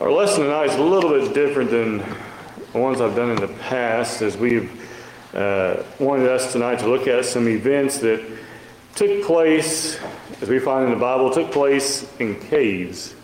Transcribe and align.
Our 0.00 0.12
lesson 0.12 0.44
tonight 0.44 0.66
is 0.66 0.76
a 0.76 0.82
little 0.82 1.10
bit 1.10 1.34
different 1.34 1.70
than 1.72 1.98
the 2.72 2.78
ones 2.78 3.00
I've 3.00 3.16
done 3.16 3.30
in 3.30 3.36
the 3.40 3.48
past, 3.48 4.22
as 4.22 4.36
we've 4.36 4.70
uh, 5.34 5.82
wanted 5.98 6.28
us 6.28 6.52
tonight 6.52 6.78
to 6.78 6.88
look 6.88 7.08
at 7.08 7.24
some 7.24 7.48
events 7.48 7.98
that 7.98 8.24
took 8.94 9.24
place, 9.24 9.98
as 10.40 10.48
we 10.48 10.60
find 10.60 10.84
in 10.84 10.92
the 10.92 11.00
Bible, 11.00 11.32
took 11.32 11.50
place 11.50 12.08
in 12.20 12.38
caves. 12.38 13.16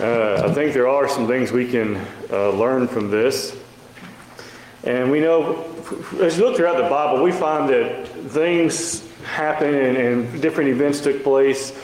Uh, 0.00 0.46
I 0.46 0.54
think 0.54 0.72
there 0.72 0.88
are 0.88 1.06
some 1.10 1.26
things 1.26 1.52
we 1.52 1.70
can 1.70 1.96
uh, 2.30 2.48
learn 2.52 2.88
from 2.88 3.10
this. 3.10 3.54
And 4.84 5.10
we 5.10 5.20
know, 5.20 5.62
as 6.22 6.38
you 6.38 6.46
look 6.46 6.56
throughout 6.56 6.78
the 6.78 6.88
Bible, 6.88 7.22
we 7.22 7.32
find 7.32 7.68
that 7.68 8.08
things 8.30 9.06
happen 9.24 9.74
and, 9.74 9.98
and 9.98 10.40
different 10.40 10.70
events 10.70 11.02
took 11.02 11.22
place 11.22 11.78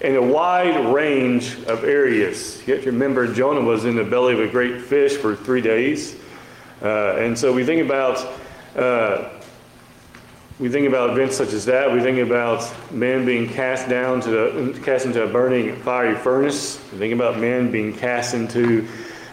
in 0.00 0.14
a 0.14 0.22
wide 0.22 0.94
range 0.94 1.56
of 1.64 1.84
areas. 1.84 2.62
You 2.66 2.74
have 2.74 2.84
to 2.84 2.92
remember 2.92 3.32
Jonah 3.32 3.60
was 3.60 3.84
in 3.84 3.96
the 3.96 4.04
belly 4.04 4.34
of 4.34 4.40
a 4.40 4.48
great 4.48 4.82
fish 4.82 5.16
for 5.16 5.34
three 5.34 5.60
days. 5.60 6.16
Uh, 6.80 7.16
and 7.16 7.36
so 7.36 7.52
we 7.52 7.64
think 7.64 7.84
about 7.84 8.24
uh, 8.76 9.30
we 10.60 10.68
think 10.68 10.88
about 10.88 11.10
events 11.10 11.36
such 11.36 11.52
as 11.52 11.64
that. 11.66 11.92
We 11.92 12.00
think 12.00 12.18
about 12.18 12.68
men 12.92 13.24
being 13.24 13.48
cast 13.48 13.88
down 13.88 14.20
to 14.22 14.30
the, 14.30 14.80
cast 14.82 15.06
into 15.06 15.22
a 15.22 15.28
burning 15.28 15.76
fiery 15.82 16.16
furnace. 16.16 16.80
We 16.92 16.98
think 16.98 17.14
about 17.14 17.38
men 17.38 17.70
being 17.70 17.94
cast 17.94 18.34
into 18.34 18.88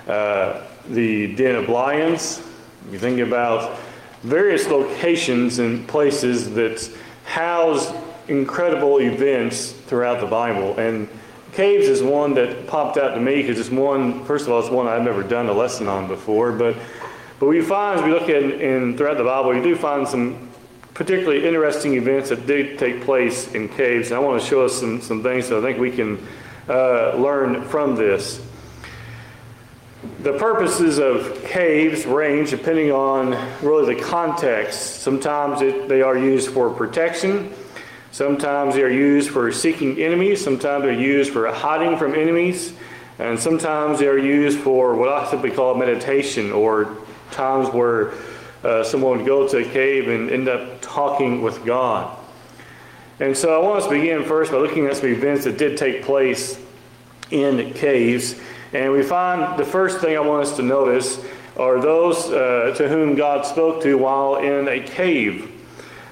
uh, 0.07 0.61
the 0.89 1.35
den 1.35 1.55
of 1.55 1.67
lions. 1.67 2.43
We 2.91 2.99
think 2.99 3.19
about 3.19 3.79
various 4.21 4.67
locations 4.67 5.57
and 5.57 5.87
places 5.87 6.53
that 6.53 6.91
house 7.25 7.91
incredible 8.27 8.99
events 8.99 9.71
throughout 9.71 10.19
the 10.19 10.27
Bible. 10.27 10.77
And 10.77 11.07
caves 11.53 11.87
is 11.87 12.03
one 12.03 12.33
that 12.35 12.67
popped 12.67 12.97
out 12.97 13.15
to 13.15 13.19
me 13.19 13.41
because 13.41 13.59
it's 13.59 13.69
one, 13.69 14.25
first 14.25 14.45
of 14.45 14.51
all, 14.51 14.59
it's 14.59 14.69
one 14.69 14.87
I've 14.87 15.03
never 15.03 15.23
done 15.23 15.47
a 15.47 15.53
lesson 15.53 15.87
on 15.87 16.07
before. 16.07 16.51
But, 16.51 16.75
but 17.39 17.47
we 17.47 17.61
find, 17.61 17.99
as 17.99 18.05
we 18.05 18.11
look 18.11 18.29
at 18.29 18.43
in, 18.43 18.97
throughout 18.97 19.17
the 19.17 19.23
Bible, 19.23 19.51
we 19.51 19.61
do 19.61 19.75
find 19.75 20.07
some 20.07 20.49
particularly 20.93 21.45
interesting 21.45 21.93
events 21.95 22.29
that 22.29 22.47
did 22.47 22.79
take 22.79 23.03
place 23.03 23.53
in 23.53 23.69
caves. 23.69 24.11
And 24.11 24.17
I 24.17 24.19
want 24.19 24.41
to 24.41 24.47
show 24.47 24.65
us 24.65 24.79
some, 24.79 25.01
some 25.01 25.21
things 25.23 25.49
that 25.49 25.59
I 25.59 25.61
think 25.61 25.77
we 25.77 25.91
can 25.91 26.25
uh, 26.67 27.15
learn 27.15 27.63
from 27.67 27.95
this. 27.95 28.41
The 30.21 30.33
purposes 30.33 30.97
of 30.97 31.43
caves 31.45 32.05
range 32.05 32.49
depending 32.49 32.91
on 32.91 33.31
really 33.61 33.95
the 33.95 34.01
context. 34.01 35.01
Sometimes 35.01 35.61
it, 35.61 35.87
they 35.87 36.01
are 36.01 36.17
used 36.17 36.49
for 36.49 36.69
protection. 36.69 37.53
Sometimes 38.15 38.75
they 38.75 38.81
are 38.81 38.89
used 38.89 39.29
for 39.29 39.51
seeking 39.51 39.99
enemies, 40.01 40.41
sometimes 40.41 40.85
they're 40.85 40.93
used 40.93 41.33
for 41.33 41.51
hiding 41.51 41.97
from 41.97 42.15
enemies, 42.15 42.71
and 43.19 43.37
sometimes 43.37 43.99
they 43.99 44.07
are 44.07 44.17
used 44.17 44.57
for 44.57 44.95
what 44.95 45.09
I 45.09 45.29
simply 45.29 45.51
call 45.51 45.75
meditation 45.75 46.53
or 46.53 46.95
times 47.31 47.67
where 47.73 48.13
uh, 48.63 48.85
someone 48.85 49.17
would 49.17 49.25
go 49.25 49.45
to 49.49 49.57
a 49.57 49.65
cave 49.65 50.07
and 50.07 50.31
end 50.31 50.47
up 50.47 50.79
talking 50.79 51.41
with 51.41 51.65
God. 51.65 52.17
And 53.19 53.35
so 53.35 53.53
I 53.53 53.61
want 53.61 53.79
us 53.79 53.87
to 53.89 53.99
begin 53.99 54.23
first 54.23 54.49
by 54.53 54.59
looking 54.59 54.85
at 54.85 54.95
some 54.95 55.09
events 55.09 55.43
that 55.43 55.57
did 55.57 55.77
take 55.77 56.01
place 56.03 56.57
in 57.31 57.73
caves. 57.73 58.39
And 58.71 58.93
we 58.93 59.03
find 59.03 59.59
the 59.59 59.65
first 59.65 59.99
thing 59.99 60.15
I 60.15 60.21
want 60.21 60.43
us 60.43 60.55
to 60.55 60.63
notice 60.63 61.19
are 61.57 61.81
those 61.81 62.31
uh, 62.31 62.73
to 62.77 62.87
whom 62.87 63.15
God 63.15 63.45
spoke 63.45 63.83
to 63.83 63.97
while 63.97 64.37
in 64.37 64.69
a 64.69 64.79
cave. 64.79 65.51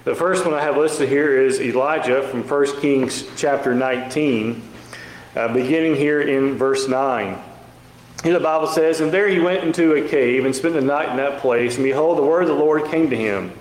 The 0.03 0.13
first 0.13 0.43
one 0.43 0.53
I 0.53 0.59
have 0.59 0.75
listed 0.75 1.07
here 1.07 1.39
is 1.39 1.61
Elijah 1.61 2.27
from 2.27 2.45
1 2.45 2.81
Kings 2.81 3.23
chapter 3.37 3.73
19, 3.73 4.61
uh, 5.33 5.53
beginning 5.53 5.95
here 5.95 6.19
in 6.19 6.57
verse 6.57 6.89
9. 6.89 7.41
Here 8.21 8.33
the 8.33 8.41
Bible 8.41 8.67
says, 8.67 8.99
And 8.99 9.13
there 9.13 9.29
he 9.29 9.39
went 9.39 9.63
into 9.63 9.93
a 9.93 10.05
cave 10.05 10.43
and 10.43 10.53
spent 10.53 10.73
the 10.73 10.81
night 10.81 11.07
in 11.07 11.15
that 11.15 11.39
place. 11.39 11.75
And 11.75 11.85
behold, 11.85 12.17
the 12.17 12.23
word 12.23 12.41
of 12.41 12.49
the 12.49 12.53
Lord 12.53 12.91
came 12.91 13.09
to 13.11 13.15
him. 13.15 13.53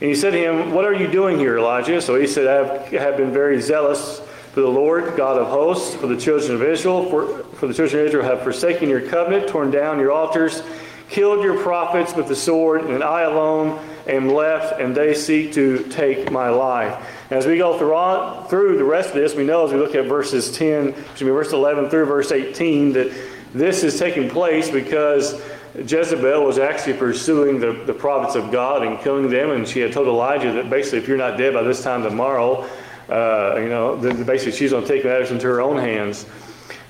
And 0.00 0.08
he 0.08 0.14
said 0.14 0.30
to 0.30 0.38
him, 0.38 0.70
What 0.70 0.84
are 0.84 0.94
you 0.94 1.08
doing 1.08 1.36
here, 1.36 1.58
Elijah? 1.58 2.00
So 2.00 2.14
he 2.14 2.28
said, 2.28 2.46
I 2.46 2.88
have 2.98 3.16
been 3.16 3.32
very 3.32 3.60
zealous 3.60 4.20
for 4.52 4.60
the 4.60 4.68
Lord, 4.68 5.16
God 5.16 5.36
of 5.36 5.48
hosts, 5.48 5.96
for 5.96 6.06
the 6.06 6.16
children 6.16 6.54
of 6.54 6.62
Israel. 6.62 7.10
For, 7.10 7.42
for 7.54 7.66
the 7.66 7.74
children 7.74 8.02
of 8.02 8.06
Israel 8.06 8.24
have 8.24 8.44
forsaken 8.44 8.88
your 8.88 9.00
covenant, 9.00 9.48
torn 9.48 9.72
down 9.72 9.98
your 9.98 10.12
altars, 10.12 10.62
killed 11.08 11.42
your 11.42 11.60
prophets 11.60 12.14
with 12.14 12.28
the 12.28 12.36
sword, 12.36 12.82
and 12.82 13.02
I 13.02 13.22
alone 13.22 13.84
am 14.06 14.28
left, 14.28 14.80
and 14.80 14.94
they 14.94 15.14
seek 15.14 15.52
to 15.54 15.84
take 15.84 16.30
my 16.30 16.48
life. 16.48 17.06
As 17.30 17.46
we 17.46 17.58
go 17.58 17.78
through, 17.78 18.48
through 18.48 18.76
the 18.78 18.84
rest 18.84 19.10
of 19.10 19.14
this, 19.16 19.34
we 19.34 19.44
know 19.44 19.64
as 19.64 19.72
we 19.72 19.78
look 19.78 19.94
at 19.94 20.06
verses 20.06 20.56
10, 20.56 20.88
excuse 20.88 21.22
me, 21.22 21.28
verse 21.28 21.52
11 21.52 21.90
through 21.90 22.06
verse 22.06 22.32
18, 22.32 22.92
that 22.92 23.12
this 23.54 23.82
is 23.82 23.98
taking 23.98 24.28
place 24.28 24.70
because 24.70 25.40
Jezebel 25.74 26.44
was 26.44 26.58
actually 26.58 26.94
pursuing 26.94 27.58
the, 27.58 27.72
the 27.86 27.94
prophets 27.94 28.34
of 28.34 28.50
God 28.50 28.86
and 28.86 28.98
killing 29.00 29.30
them, 29.30 29.50
and 29.50 29.66
she 29.66 29.80
had 29.80 29.92
told 29.92 30.08
Elijah 30.08 30.52
that 30.52 30.68
basically, 30.68 30.98
if 30.98 31.08
you're 31.08 31.16
not 31.16 31.38
dead 31.38 31.54
by 31.54 31.62
this 31.62 31.82
time 31.82 32.02
tomorrow, 32.02 32.68
uh, 33.08 33.56
you 33.58 33.68
know, 33.68 33.96
then 33.96 34.24
basically 34.24 34.52
she's 34.52 34.70
going 34.70 34.82
to 34.82 34.88
take 34.88 35.04
matters 35.04 35.30
into 35.30 35.46
her 35.46 35.60
own 35.60 35.78
hands. 35.78 36.26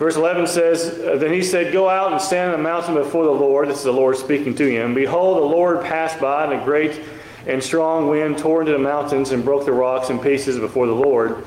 Verse 0.02 0.16
11 0.16 0.48
says, 0.48 0.98
uh, 0.98 1.16
Then 1.16 1.32
he 1.32 1.44
said, 1.44 1.72
Go 1.72 1.88
out 1.88 2.10
and 2.10 2.20
stand 2.20 2.50
on 2.50 2.58
the 2.58 2.62
mountain 2.64 2.94
before 2.94 3.24
the 3.24 3.30
Lord. 3.30 3.68
This 3.68 3.78
is 3.78 3.84
the 3.84 3.92
Lord 3.92 4.16
speaking 4.16 4.52
to 4.56 4.68
him. 4.68 4.94
Behold, 4.94 5.36
the 5.36 5.46
Lord 5.46 5.84
passed 5.84 6.18
by, 6.18 6.42
and 6.42 6.60
a 6.60 6.64
great 6.64 7.00
and 7.46 7.62
strong 7.62 8.08
wind 8.08 8.36
tore 8.36 8.62
into 8.62 8.72
the 8.72 8.80
mountains 8.80 9.30
and 9.30 9.44
broke 9.44 9.64
the 9.64 9.70
rocks 9.70 10.10
in 10.10 10.18
pieces 10.18 10.58
before 10.58 10.88
the 10.88 10.92
Lord. 10.92 11.44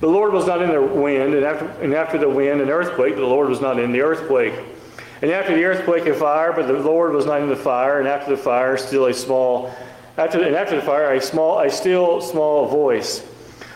The 0.00 0.06
Lord 0.06 0.32
was 0.32 0.46
not 0.46 0.62
in 0.62 0.70
the 0.70 0.80
wind, 0.80 1.34
and 1.34 1.44
after, 1.44 1.66
and 1.82 1.92
after 1.92 2.16
the 2.16 2.26
wind, 2.26 2.62
an 2.62 2.70
earthquake, 2.70 3.16
but 3.16 3.20
the 3.20 3.26
Lord 3.26 3.50
was 3.50 3.60
not 3.60 3.78
in 3.78 3.92
the 3.92 4.00
earthquake. 4.00 4.54
And 5.20 5.30
after 5.30 5.54
the 5.54 5.64
earthquake, 5.64 6.06
a 6.06 6.14
fire, 6.14 6.54
but 6.54 6.66
the 6.66 6.72
Lord 6.72 7.12
was 7.12 7.26
not 7.26 7.42
in 7.42 7.50
the 7.50 7.54
fire, 7.54 7.98
and 7.98 8.08
after 8.08 8.30
the 8.30 8.42
fire, 8.42 8.78
still 8.78 9.08
a 9.08 9.12
small, 9.12 9.74
after, 10.16 10.42
and 10.42 10.56
after 10.56 10.76
the 10.76 10.86
fire, 10.86 11.12
a 11.12 11.20
small, 11.20 11.60
a 11.60 11.68
still 11.68 12.22
small 12.22 12.66
voice. 12.66 13.22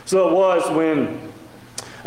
So 0.07 0.31
it 0.31 0.33
was 0.33 0.71
when 0.75 1.28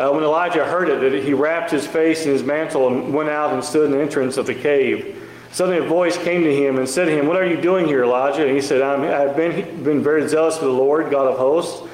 uh, 0.01 0.11
when 0.11 0.23
Elijah 0.23 0.65
heard 0.65 0.89
it, 0.89 1.23
he 1.23 1.33
wrapped 1.33 1.69
his 1.69 1.85
face 1.85 2.25
in 2.25 2.31
his 2.31 2.43
mantle 2.43 2.87
and 2.87 3.13
went 3.13 3.29
out 3.29 3.53
and 3.53 3.63
stood 3.63 3.85
in 3.85 3.91
the 3.91 4.01
entrance 4.01 4.37
of 4.37 4.47
the 4.47 4.55
cave. 4.55 5.29
Suddenly 5.51 5.85
a 5.85 5.87
voice 5.87 6.17
came 6.17 6.43
to 6.43 6.55
him 6.55 6.79
and 6.79 6.89
said 6.89 7.05
to 7.05 7.11
him, 7.11 7.27
What 7.27 7.37
are 7.37 7.45
you 7.45 7.61
doing 7.61 7.85
here, 7.85 8.03
Elijah? 8.03 8.47
And 8.47 8.55
he 8.55 8.61
said, 8.61 8.81
i 8.81 8.97
have 9.05 9.35
been, 9.35 9.83
been 9.83 10.01
very 10.01 10.27
zealous 10.27 10.57
for 10.57 10.65
the 10.65 10.71
Lord, 10.71 11.11
God 11.11 11.27
of 11.27 11.37
hosts, 11.37 11.87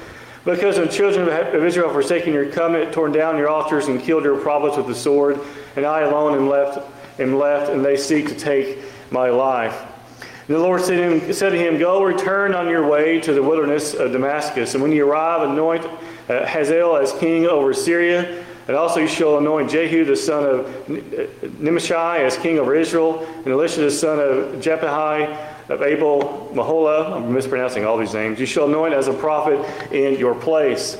because 0.46 0.76
the 0.76 0.86
children 0.86 1.28
of 1.28 1.62
Israel 1.62 1.88
have 1.88 1.94
forsaken 1.94 2.32
your 2.32 2.50
covenant, 2.50 2.94
torn 2.94 3.12
down 3.12 3.36
your 3.36 3.50
altars, 3.50 3.88
and 3.88 4.00
killed 4.00 4.24
your 4.24 4.40
prophets 4.40 4.78
with 4.78 4.86
the 4.86 4.94
sword, 4.94 5.38
and 5.76 5.84
I 5.84 6.00
alone 6.00 6.34
am 6.34 6.48
left, 6.48 6.78
am 7.20 7.36
left 7.36 7.70
and 7.70 7.84
they 7.84 7.98
seek 7.98 8.28
to 8.28 8.34
take 8.34 8.78
my 9.10 9.28
life. 9.28 9.84
And 10.46 10.56
the 10.56 10.60
Lord 10.60 10.80
said 10.80 10.96
to, 10.96 11.02
him, 11.02 11.32
said 11.34 11.50
to 11.50 11.58
him, 11.58 11.78
Go, 11.78 12.02
return 12.02 12.54
on 12.54 12.70
your 12.70 12.88
way 12.88 13.20
to 13.20 13.34
the 13.34 13.42
wilderness 13.42 13.92
of 13.92 14.12
Damascus, 14.12 14.72
and 14.72 14.82
when 14.82 14.92
you 14.92 15.06
arrive, 15.06 15.50
anoint 15.50 15.84
uh, 16.28 16.46
Hazael 16.46 16.96
as 16.96 17.12
king 17.14 17.46
over 17.46 17.72
Syria. 17.72 18.44
And 18.68 18.76
also 18.76 19.00
you 19.00 19.08
shall 19.08 19.38
anoint 19.38 19.70
Jehu 19.70 20.04
the 20.04 20.14
son 20.14 20.44
of 20.44 21.58
Nimshi 21.58 21.94
as 21.94 22.36
king 22.36 22.58
over 22.58 22.74
Israel, 22.74 23.24
and 23.36 23.46
Elisha 23.46 23.80
the 23.80 23.90
son 23.90 24.20
of 24.20 24.60
Jephthah 24.60 25.54
of 25.70 25.82
Abel 25.82 26.50
Mahola. 26.54 27.16
I'm 27.16 27.32
mispronouncing 27.32 27.86
all 27.86 27.96
these 27.96 28.12
names. 28.12 28.38
You 28.38 28.46
shall 28.46 28.66
anoint 28.66 28.92
as 28.92 29.08
a 29.08 29.14
prophet 29.14 29.58
in 29.90 30.18
your 30.18 30.34
place. 30.34 30.98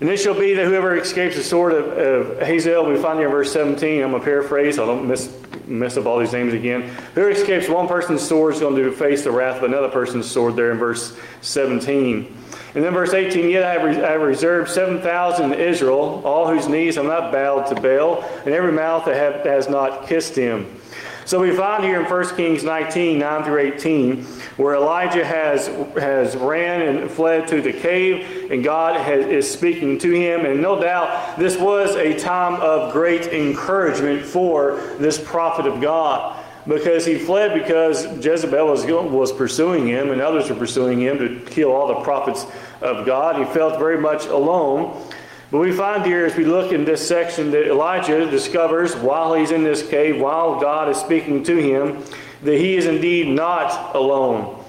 And 0.00 0.10
it 0.10 0.18
shall 0.18 0.38
be 0.38 0.52
that 0.54 0.66
whoever 0.66 0.96
escapes 0.96 1.36
the 1.36 1.42
sword 1.42 1.72
of, 1.72 1.86
of 1.86 2.46
Hazael, 2.46 2.86
we 2.86 2.96
find 2.96 3.18
here 3.18 3.28
in 3.28 3.32
verse 3.32 3.50
17, 3.52 4.02
I'm 4.02 4.10
going 4.10 4.20
to 4.20 4.24
paraphrase, 4.24 4.76
so 4.76 4.82
I 4.84 4.86
don't 4.86 5.08
miss, 5.08 5.34
mess 5.66 5.96
up 5.96 6.04
all 6.04 6.18
these 6.18 6.34
names 6.34 6.52
again. 6.52 6.82
Whoever 7.14 7.30
escapes 7.30 7.66
one 7.68 7.88
person's 7.88 8.20
sword 8.20 8.54
is 8.54 8.60
going 8.60 8.76
to 8.76 8.92
face 8.92 9.24
the 9.24 9.30
wrath 9.30 9.56
of 9.58 9.62
another 9.64 9.88
person's 9.88 10.30
sword 10.30 10.54
there 10.54 10.70
in 10.70 10.76
verse 10.76 11.18
17. 11.40 12.36
And 12.76 12.84
then 12.84 12.92
verse 12.92 13.14
18, 13.14 13.48
Yet 13.48 13.62
I 13.62 13.72
have, 14.10 14.20
reserved 14.20 14.70
7,000 14.70 15.54
in 15.54 15.58
Israel, 15.58 16.20
all 16.26 16.46
whose 16.46 16.68
knees 16.68 16.96
have 16.96 17.06
not 17.06 17.32
bowed 17.32 17.62
to 17.68 17.74
Baal, 17.74 18.22
and 18.44 18.52
every 18.52 18.70
mouth 18.70 19.06
that, 19.06 19.16
have, 19.16 19.46
has 19.46 19.70
not 19.70 20.06
kissed 20.06 20.36
him. 20.36 20.78
So 21.24 21.40
we 21.40 21.56
find 21.56 21.82
here 21.82 22.02
in 22.02 22.04
1 22.04 22.36
Kings 22.36 22.64
19, 22.64 23.18
9 23.18 23.44
through 23.44 23.58
18, 23.60 24.24
where 24.58 24.74
Elijah 24.74 25.24
has, 25.24 25.68
has 25.98 26.36
ran 26.36 26.82
and 26.82 27.10
fled 27.10 27.48
to 27.48 27.62
the 27.62 27.72
cave, 27.72 28.50
and 28.52 28.62
God 28.62 29.00
has, 29.00 29.24
is 29.24 29.50
speaking 29.50 29.98
to 30.00 30.10
him. 30.10 30.44
And 30.44 30.60
no 30.60 30.78
doubt 30.78 31.38
this 31.38 31.56
was 31.56 31.96
a 31.96 32.18
time 32.18 32.60
of 32.60 32.92
great 32.92 33.28
encouragement 33.28 34.22
for 34.22 34.76
this 34.98 35.18
prophet 35.18 35.66
of 35.66 35.80
God 35.80 36.44
because 36.66 37.06
he 37.06 37.16
fled 37.16 37.54
because 37.54 38.04
Jezebel 38.24 38.66
was, 38.66 38.84
was 38.84 39.32
pursuing 39.32 39.86
him 39.86 40.10
and 40.10 40.20
others 40.20 40.50
were 40.50 40.56
pursuing 40.56 41.00
him 41.00 41.18
to 41.18 41.40
kill 41.46 41.72
all 41.72 41.88
the 41.88 42.00
prophets 42.02 42.46
of 42.80 43.06
God. 43.06 43.36
He 43.36 43.44
felt 43.52 43.78
very 43.78 43.98
much 43.98 44.26
alone. 44.26 45.02
But 45.50 45.58
we 45.58 45.72
find 45.72 46.04
here, 46.04 46.26
as 46.26 46.36
we 46.36 46.44
look 46.44 46.72
in 46.72 46.84
this 46.84 47.06
section, 47.06 47.52
that 47.52 47.68
Elijah 47.68 48.28
discovers 48.28 48.96
while 48.96 49.34
he's 49.34 49.52
in 49.52 49.62
this 49.62 49.86
cave, 49.86 50.20
while 50.20 50.60
God 50.60 50.88
is 50.88 50.96
speaking 50.96 51.44
to 51.44 51.56
him, 51.56 52.04
that 52.42 52.58
he 52.58 52.76
is 52.76 52.86
indeed 52.86 53.28
not 53.28 53.94
alone. 53.94 54.64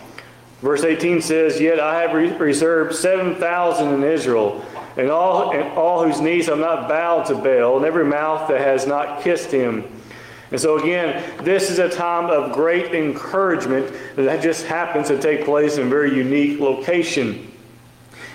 Verse 0.61 0.83
18 0.83 1.21
says, 1.21 1.59
Yet 1.59 1.79
I 1.79 2.01
have 2.01 2.13
reserved 2.39 2.95
7,000 2.95 3.93
in 3.93 4.03
Israel, 4.03 4.63
and 4.97 5.09
all, 5.09 5.51
and 5.51 5.63
all 5.77 6.03
whose 6.03 6.21
knees 6.21 6.47
have 6.47 6.59
not 6.59 6.87
bowed 6.87 7.25
to 7.27 7.35
Baal, 7.35 7.77
and 7.77 7.85
every 7.85 8.05
mouth 8.05 8.47
that 8.47 8.61
has 8.61 8.85
not 8.85 9.21
kissed 9.21 9.51
him. 9.51 9.83
And 10.51 10.59
so, 10.59 10.77
again, 10.77 11.23
this 11.43 11.69
is 11.69 11.79
a 11.79 11.89
time 11.89 12.29
of 12.29 12.53
great 12.53 12.93
encouragement 12.93 13.91
that 14.15 14.41
just 14.41 14.65
happens 14.65 15.07
to 15.07 15.19
take 15.19 15.43
place 15.43 15.77
in 15.77 15.87
a 15.87 15.89
very 15.89 16.15
unique 16.15 16.59
location. 16.59 17.51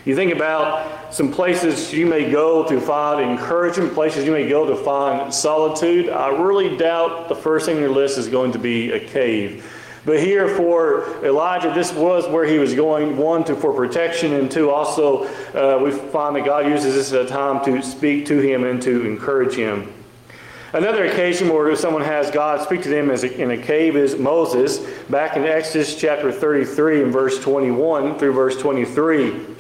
You 0.05 0.17
think 0.17 0.35
about 0.35 1.15
some 1.15 1.31
places 1.31 1.93
you 1.93 2.07
may 2.07 2.29
go 2.29 2.67
to 2.69 2.81
find 2.81 3.21
encouragement, 3.21 3.95
places 3.95 4.25
you 4.25 4.33
may 4.33 4.49
go 4.49 4.67
to 4.67 4.75
find 4.75 5.33
solitude. 5.33 6.09
I 6.09 6.29
really 6.29 6.77
doubt 6.77 7.29
the 7.29 7.37
first 7.37 7.67
thing 7.67 7.77
on 7.77 7.83
your 7.83 7.93
list 7.93 8.19
is 8.19 8.27
going 8.27 8.51
to 8.53 8.59
be 8.59 8.91
a 8.91 8.99
cave. 8.99 9.65
But 10.05 10.19
here 10.19 10.49
for 10.57 11.25
Elijah, 11.25 11.73
this 11.73 11.93
was 11.93 12.27
where 12.27 12.45
he 12.45 12.59
was 12.59 12.75
going, 12.75 13.17
one, 13.17 13.45
to, 13.45 13.55
for 13.55 13.73
protection, 13.73 14.33
and 14.33 14.51
two, 14.51 14.71
also 14.71 15.27
uh, 15.55 15.81
we 15.81 15.93
find 15.93 16.35
that 16.35 16.45
God 16.45 16.67
uses 16.67 16.95
this 16.97 17.13
as 17.13 17.27
a 17.27 17.29
time 17.29 17.65
to 17.65 17.81
speak 17.81 18.27
to 18.27 18.41
him 18.41 18.65
and 18.65 18.83
to 18.83 19.07
encourage 19.07 19.55
him. 19.55 19.93
Another 20.73 21.05
occasion 21.05 21.49
where 21.51 21.77
someone 21.77 22.03
has 22.03 22.33
God 22.33 22.61
speak 22.63 22.83
to 22.83 22.89
them 22.89 23.11
in 23.11 23.51
a 23.53 23.59
cave 23.59 23.95
is 23.95 24.17
Moses, 24.17 24.79
back 25.09 25.37
in 25.37 25.45
Exodus 25.45 25.95
chapter 25.95 26.33
33 26.33 27.05
and 27.05 27.13
verse 27.13 27.41
21 27.41 28.19
through 28.19 28.33
verse 28.33 28.57
23. 28.57 29.53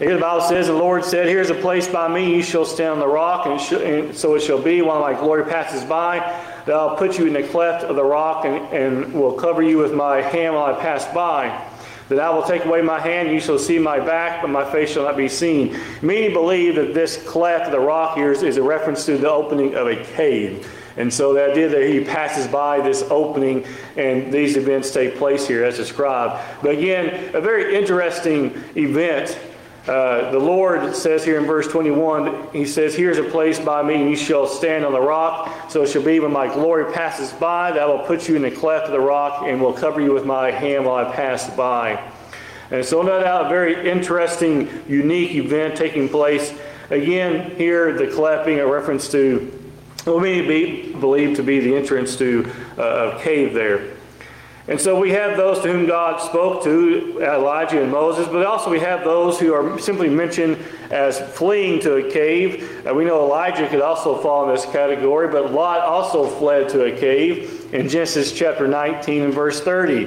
Here 0.00 0.14
the 0.14 0.20
Bible 0.20 0.40
says, 0.40 0.66
The 0.66 0.72
Lord 0.72 1.04
said, 1.04 1.26
Here's 1.26 1.50
a 1.50 1.54
place 1.54 1.86
by 1.86 2.08
me, 2.08 2.34
you 2.34 2.42
shall 2.42 2.64
stand 2.64 2.92
on 2.94 2.98
the 3.00 3.06
rock, 3.06 3.44
and, 3.46 3.60
sh- 3.60 3.72
and 3.72 4.16
so 4.16 4.34
it 4.34 4.40
shall 4.40 4.60
be 4.60 4.80
while 4.80 4.98
my 4.98 5.12
glory 5.12 5.44
passes 5.44 5.84
by, 5.84 6.20
that 6.64 6.74
I'll 6.74 6.96
put 6.96 7.18
you 7.18 7.26
in 7.26 7.34
the 7.34 7.42
cleft 7.42 7.84
of 7.84 7.96
the 7.96 8.04
rock 8.04 8.46
and, 8.46 8.56
and 8.72 9.12
will 9.12 9.34
cover 9.34 9.62
you 9.62 9.76
with 9.76 9.92
my 9.92 10.22
hand 10.22 10.54
while 10.54 10.74
I 10.74 10.80
pass 10.80 11.04
by 11.12 11.66
that 12.08 12.18
I 12.18 12.30
will 12.30 12.42
take 12.42 12.64
away 12.64 12.82
my 12.82 12.98
hand, 12.98 13.30
you 13.30 13.38
shall 13.38 13.58
see 13.58 13.78
my 13.78 14.00
back, 14.00 14.42
but 14.42 14.48
my 14.48 14.68
face 14.68 14.90
shall 14.90 15.04
not 15.04 15.16
be 15.16 15.28
seen. 15.28 15.78
Many 16.02 16.32
believe 16.32 16.74
that 16.74 16.92
this 16.92 17.22
cleft 17.22 17.66
of 17.66 17.72
the 17.72 17.78
rock 17.78 18.16
here 18.16 18.32
is, 18.32 18.42
is 18.42 18.56
a 18.56 18.62
reference 18.62 19.06
to 19.06 19.16
the 19.16 19.30
opening 19.30 19.76
of 19.76 19.86
a 19.86 20.02
cave. 20.02 20.68
And 20.96 21.14
so 21.14 21.32
the 21.32 21.48
idea 21.48 21.68
that 21.68 21.88
he 21.88 22.04
passes 22.04 22.48
by 22.48 22.80
this 22.80 23.04
opening 23.10 23.64
and 23.96 24.32
these 24.32 24.56
events 24.56 24.90
take 24.90 25.18
place 25.18 25.46
here 25.46 25.62
as 25.62 25.76
described. 25.76 26.42
But 26.62 26.72
again, 26.72 27.32
a 27.32 27.40
very 27.40 27.76
interesting 27.76 28.60
event 28.74 29.38
uh, 29.86 30.30
the 30.30 30.38
Lord 30.38 30.94
says 30.94 31.24
here 31.24 31.38
in 31.38 31.46
verse 31.46 31.66
21, 31.66 32.48
He 32.52 32.66
says, 32.66 32.94
Here's 32.94 33.18
a 33.18 33.24
place 33.24 33.58
by 33.58 33.82
me, 33.82 33.94
and 33.94 34.10
you 34.10 34.16
shall 34.16 34.46
stand 34.46 34.84
on 34.84 34.92
the 34.92 35.00
rock. 35.00 35.70
So 35.70 35.82
it 35.82 35.88
shall 35.88 36.02
be 36.02 36.20
when 36.20 36.32
my 36.32 36.52
glory 36.52 36.92
passes 36.92 37.32
by, 37.32 37.72
that 37.72 37.80
I 37.80 37.86
will 37.86 38.04
put 38.04 38.28
you 38.28 38.36
in 38.36 38.42
the 38.42 38.50
cleft 38.50 38.86
of 38.86 38.92
the 38.92 39.00
rock, 39.00 39.44
and 39.46 39.60
will 39.60 39.72
cover 39.72 40.00
you 40.00 40.12
with 40.12 40.26
my 40.26 40.50
hand 40.50 40.84
while 40.84 41.06
I 41.06 41.14
pass 41.14 41.48
by. 41.56 42.12
And 42.70 42.84
so, 42.84 43.02
no 43.02 43.20
doubt, 43.20 43.46
a 43.46 43.48
very 43.48 43.88
interesting, 43.88 44.68
unique 44.86 45.34
event 45.34 45.76
taking 45.76 46.08
place. 46.08 46.54
Again, 46.90 47.56
here, 47.56 47.92
the 47.96 48.06
cleft 48.06 48.46
being 48.46 48.60
a 48.60 48.66
reference 48.66 49.10
to 49.12 49.56
what 50.04 50.22
many 50.22 50.92
believe 50.92 51.36
to 51.36 51.42
be 51.42 51.60
the 51.60 51.74
entrance 51.74 52.16
to 52.16 52.50
uh, 52.78 53.16
a 53.16 53.22
cave 53.22 53.54
there. 53.54 53.96
And 54.70 54.80
so 54.80 54.96
we 54.96 55.10
have 55.10 55.36
those 55.36 55.60
to 55.64 55.72
whom 55.72 55.86
God 55.86 56.20
spoke 56.20 56.62
to, 56.62 57.20
Elijah 57.20 57.82
and 57.82 57.90
Moses, 57.90 58.28
but 58.28 58.46
also 58.46 58.70
we 58.70 58.78
have 58.78 59.02
those 59.02 59.36
who 59.40 59.52
are 59.52 59.76
simply 59.80 60.08
mentioned 60.08 60.58
as 60.90 61.18
fleeing 61.36 61.80
to 61.80 61.96
a 61.96 62.08
cave. 62.08 62.86
Uh, 62.86 62.94
we 62.94 63.04
know 63.04 63.20
Elijah 63.24 63.66
could 63.68 63.80
also 63.80 64.16
fall 64.18 64.48
in 64.48 64.54
this 64.54 64.64
category, 64.66 65.26
but 65.26 65.50
Lot 65.50 65.80
also 65.80 66.24
fled 66.24 66.68
to 66.68 66.84
a 66.84 66.96
cave 66.96 67.74
in 67.74 67.88
Genesis 67.88 68.30
chapter 68.30 68.68
19 68.68 69.22
and 69.22 69.34
verse 69.34 69.60
30. 69.60 70.04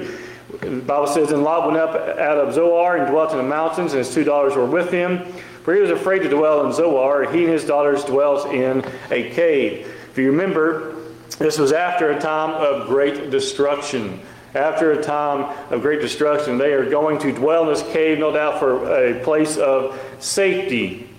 The 0.60 0.80
Bible 0.80 1.08
says, 1.08 1.30
And 1.30 1.44
Lot 1.44 1.66
went 1.66 1.76
up 1.78 1.94
out 2.18 2.38
of 2.38 2.54
Zoar 2.54 2.96
and 2.96 3.10
dwelt 3.10 3.32
in 3.32 3.36
the 3.36 3.42
mountains, 3.42 3.92
and 3.92 3.98
his 3.98 4.14
two 4.14 4.24
daughters 4.24 4.56
were 4.56 4.64
with 4.64 4.90
him. 4.90 5.30
For 5.62 5.74
he 5.74 5.82
was 5.82 5.90
afraid 5.90 6.20
to 6.20 6.30
dwell 6.30 6.64
in 6.64 6.72
Zoar, 6.72 7.24
and 7.24 7.34
he 7.34 7.44
and 7.44 7.52
his 7.52 7.66
daughters 7.66 8.02
dwelt 8.04 8.50
in 8.50 8.82
a 9.10 9.28
cave. 9.28 9.94
If 10.10 10.16
you 10.16 10.30
remember, 10.30 10.96
this 11.38 11.58
was 11.58 11.72
after 11.72 12.12
a 12.12 12.18
time 12.18 12.52
of 12.52 12.88
great 12.88 13.28
destruction 13.28 14.22
after 14.54 14.92
a 14.92 15.02
time 15.02 15.56
of 15.70 15.82
great 15.82 16.00
destruction. 16.00 16.58
They 16.58 16.72
are 16.72 16.88
going 16.88 17.18
to 17.20 17.32
dwell 17.32 17.64
in 17.64 17.74
this 17.74 17.82
cave, 17.92 18.18
no 18.18 18.32
doubt, 18.32 18.58
for 18.58 18.92
a 18.92 19.22
place 19.22 19.56
of 19.56 20.00
safety. 20.20 21.10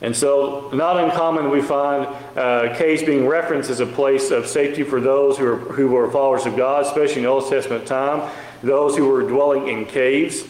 And 0.00 0.16
so, 0.16 0.68
not 0.72 0.96
uncommon, 0.96 1.50
we 1.50 1.62
find 1.62 2.06
uh, 2.36 2.76
caves 2.76 3.04
being 3.04 3.26
referenced 3.26 3.70
as 3.70 3.78
a 3.78 3.86
place 3.86 4.32
of 4.32 4.48
safety 4.48 4.82
for 4.82 5.00
those 5.00 5.38
who 5.38 5.46
are, 5.46 5.56
who 5.56 5.90
were 5.90 6.10
followers 6.10 6.44
of 6.44 6.56
God, 6.56 6.84
especially 6.84 7.18
in 7.18 7.22
the 7.22 7.28
Old 7.28 7.48
Testament 7.48 7.86
time, 7.86 8.28
those 8.62 8.96
who 8.96 9.08
were 9.08 9.22
dwelling 9.22 9.68
in 9.68 9.84
caves. 9.84 10.42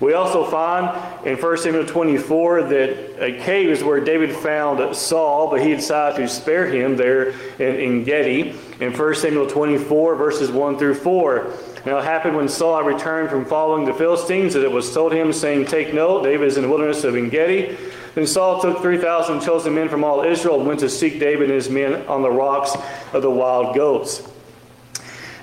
We 0.00 0.14
also 0.14 0.44
find 0.44 1.26
in 1.26 1.36
1 1.36 1.58
Samuel 1.58 1.84
24 1.84 2.62
that 2.64 3.22
a 3.22 3.38
cave 3.38 3.68
is 3.68 3.84
where 3.84 4.00
David 4.00 4.34
found 4.34 4.96
Saul, 4.96 5.50
but 5.50 5.60
he 5.60 5.74
decided 5.74 6.16
to 6.16 6.28
spare 6.28 6.66
him 6.66 6.96
there 6.96 7.30
in, 7.58 7.76
in 7.76 8.04
Gedi. 8.04 8.58
In 8.80 8.96
1 8.96 9.14
Samuel 9.14 9.46
24, 9.46 10.16
verses 10.16 10.50
1 10.50 10.78
through 10.78 10.94
4. 10.94 11.52
Now 11.84 11.98
it 11.98 12.04
happened 12.04 12.34
when 12.34 12.48
Saul 12.48 12.82
returned 12.82 13.28
from 13.28 13.44
following 13.44 13.84
the 13.84 13.92
Philistines 13.92 14.54
that 14.54 14.64
it 14.64 14.72
was 14.72 14.92
told 14.92 15.12
him, 15.12 15.34
saying, 15.34 15.66
Take 15.66 15.92
note, 15.92 16.22
David 16.22 16.48
is 16.48 16.56
in 16.56 16.62
the 16.62 16.68
wilderness 16.68 17.04
of 17.04 17.14
Engedi. 17.14 17.76
Then 18.14 18.26
Saul 18.26 18.60
took 18.62 18.80
3,000 18.80 19.42
chosen 19.42 19.74
men 19.74 19.90
from 19.90 20.02
all 20.02 20.22
Israel 20.22 20.58
and 20.58 20.66
went 20.66 20.80
to 20.80 20.88
seek 20.88 21.20
David 21.20 21.44
and 21.44 21.52
his 21.52 21.68
men 21.68 22.06
on 22.06 22.22
the 22.22 22.30
rocks 22.30 22.74
of 23.12 23.20
the 23.20 23.30
wild 23.30 23.74
goats. 23.74 24.26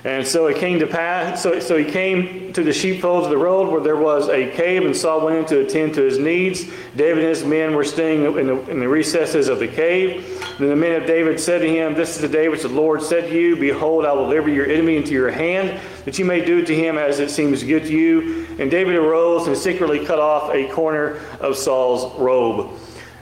And 0.04 0.24
so 0.26 0.46
it 0.46 0.58
came 0.58 0.78
to 0.78 0.86
pass, 0.86 1.42
so, 1.42 1.58
so 1.58 1.76
he 1.76 1.84
came 1.84 2.52
to 2.52 2.62
the 2.62 2.72
sheepfolds 2.72 3.26
of 3.26 3.30
the 3.30 3.36
road 3.36 3.68
where 3.70 3.80
there 3.80 3.96
was 3.96 4.28
a 4.28 4.48
cave, 4.52 4.84
and 4.84 4.96
Saul 4.96 5.24
went 5.24 5.38
in 5.38 5.44
to 5.46 5.60
attend 5.60 5.94
to 5.94 6.02
his 6.02 6.18
needs. 6.18 6.64
David 6.94 7.24
and 7.24 7.28
his 7.28 7.44
men 7.44 7.74
were 7.74 7.84
staying 7.84 8.24
in 8.24 8.46
the, 8.46 8.70
in 8.70 8.78
the 8.78 8.88
recesses 8.88 9.48
of 9.48 9.58
the 9.58 9.66
cave. 9.66 10.40
Then 10.58 10.68
the 10.68 10.76
men 10.76 11.00
of 11.00 11.06
David 11.06 11.40
said 11.40 11.62
to 11.62 11.68
him, 11.68 11.94
This 11.94 12.14
is 12.14 12.22
the 12.22 12.28
day 12.28 12.48
which 12.48 12.62
the 12.62 12.68
Lord 12.68 13.02
said 13.02 13.28
to 13.28 13.34
you, 13.34 13.56
Behold, 13.56 14.04
I 14.04 14.12
will 14.12 14.24
deliver 14.28 14.48
your 14.48 14.66
enemy 14.66 14.96
into 14.96 15.10
your 15.10 15.30
hand, 15.30 15.80
that 16.04 16.16
you 16.16 16.24
may 16.24 16.44
do 16.44 16.64
to 16.64 16.74
him 16.74 16.96
as 16.96 17.18
it 17.18 17.30
seems 17.30 17.64
good 17.64 17.84
to 17.84 17.92
you. 17.92 18.46
And 18.60 18.70
David 18.70 18.94
arose 18.94 19.48
and 19.48 19.56
secretly 19.56 20.06
cut 20.06 20.20
off 20.20 20.54
a 20.54 20.68
corner 20.68 21.20
of 21.40 21.56
Saul's 21.56 22.16
robe. 22.18 22.70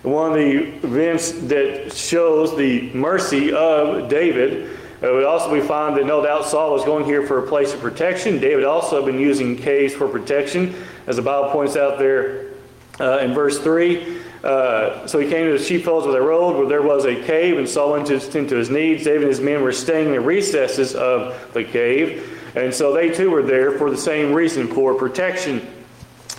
One 0.02 0.32
of 0.32 0.38
the 0.38 0.86
events 0.86 1.32
that 1.32 1.92
shows 1.92 2.56
the 2.56 2.92
mercy 2.92 3.52
of 3.52 4.08
David 4.08 4.78
uh, 5.02 5.12
we 5.12 5.24
also 5.24 5.50
we 5.50 5.60
find 5.60 5.96
that 5.96 6.06
no 6.06 6.22
doubt 6.22 6.46
Saul 6.46 6.72
was 6.72 6.84
going 6.84 7.04
here 7.04 7.26
for 7.26 7.38
a 7.38 7.46
place 7.46 7.74
of 7.74 7.80
protection. 7.80 8.38
David 8.38 8.64
also 8.64 8.96
had 8.96 9.04
been 9.04 9.20
using 9.20 9.56
caves 9.56 9.92
for 9.92 10.08
protection, 10.08 10.74
as 11.06 11.16
the 11.16 11.22
Bible 11.22 11.50
points 11.50 11.76
out 11.76 11.98
there 11.98 12.52
uh, 12.98 13.18
in 13.18 13.34
verse 13.34 13.58
3. 13.58 14.20
Uh, 14.42 15.06
so 15.06 15.18
he 15.18 15.28
came 15.28 15.46
to 15.46 15.58
the 15.58 15.64
sheepfolds 15.64 16.06
of 16.06 16.12
the 16.12 16.20
road 16.20 16.56
where 16.56 16.66
there 16.66 16.82
was 16.82 17.04
a 17.04 17.14
cave, 17.24 17.58
and 17.58 17.68
Saul 17.68 17.92
went 17.92 18.06
to 18.06 18.20
tend 18.20 18.48
to 18.50 18.56
his 18.56 18.70
needs. 18.70 19.04
David 19.04 19.22
and 19.22 19.30
his 19.30 19.40
men 19.40 19.62
were 19.62 19.72
staying 19.72 20.06
in 20.06 20.12
the 20.12 20.20
recesses 20.20 20.94
of 20.94 21.52
the 21.52 21.64
cave, 21.64 22.40
and 22.54 22.72
so 22.72 22.94
they 22.94 23.10
too 23.10 23.30
were 23.30 23.42
there 23.42 23.72
for 23.72 23.90
the 23.90 23.98
same 23.98 24.32
reason, 24.32 24.68
for 24.68 24.94
protection. 24.94 25.66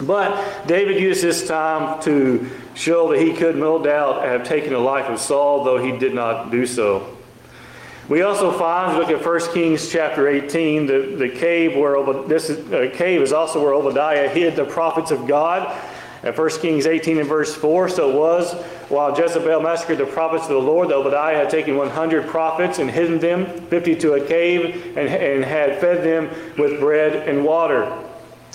But 0.02 0.68
David 0.68 1.02
used 1.02 1.24
this 1.24 1.48
time 1.48 2.02
to 2.04 2.50
show 2.76 3.12
that 3.12 3.20
he 3.20 3.34
could 3.34 3.56
no 3.56 3.84
doubt 3.84 4.24
have 4.24 4.44
taken 4.44 4.74
the 4.74 4.80
life 4.80 5.06
of 5.06 5.20
Saul, 5.20 5.64
though 5.64 5.84
he 5.84 5.98
did 5.98 6.14
not 6.14 6.50
do 6.50 6.66
so. 6.66 7.17
We 8.10 8.22
also 8.22 8.58
find, 8.58 8.98
look 8.98 9.10
at 9.10 9.26
1 9.26 9.54
Kings 9.54 9.92
chapter 9.92 10.30
18, 10.30 10.86
the, 10.86 11.16
the 11.18 11.30
cave 11.30 11.76
where 11.76 12.02
this 12.24 12.50
uh, 12.50 12.90
cave 12.94 13.22
is 13.22 13.34
also 13.34 13.62
where 13.62 13.74
Obadiah 13.74 14.30
hid 14.30 14.56
the 14.56 14.64
prophets 14.64 15.12
of 15.12 15.28
God. 15.28 15.76
At 16.24 16.38
1 16.38 16.50
Kings 16.62 16.88
18 16.88 17.20
and 17.20 17.28
verse 17.28 17.54
4, 17.54 17.90
so 17.90 18.10
it 18.10 18.16
was 18.16 18.54
while 18.90 19.18
Jezebel 19.18 19.62
massacred 19.62 19.98
the 19.98 20.06
prophets 20.06 20.44
of 20.44 20.50
the 20.50 20.60
Lord, 20.60 20.90
that 20.90 20.96
Obadiah 20.96 21.38
had 21.38 21.50
taken 21.50 21.76
100 21.76 22.28
prophets 22.28 22.80
and 22.80 22.90
hidden 22.90 23.20
them, 23.20 23.46
50 23.68 23.96
to 23.98 24.14
a 24.14 24.26
cave, 24.26 24.98
and, 24.98 25.10
and 25.10 25.44
had 25.44 25.80
fed 25.80 26.04
them 26.04 26.30
with 26.58 26.80
bread 26.80 27.28
and 27.28 27.44
water. 27.44 28.04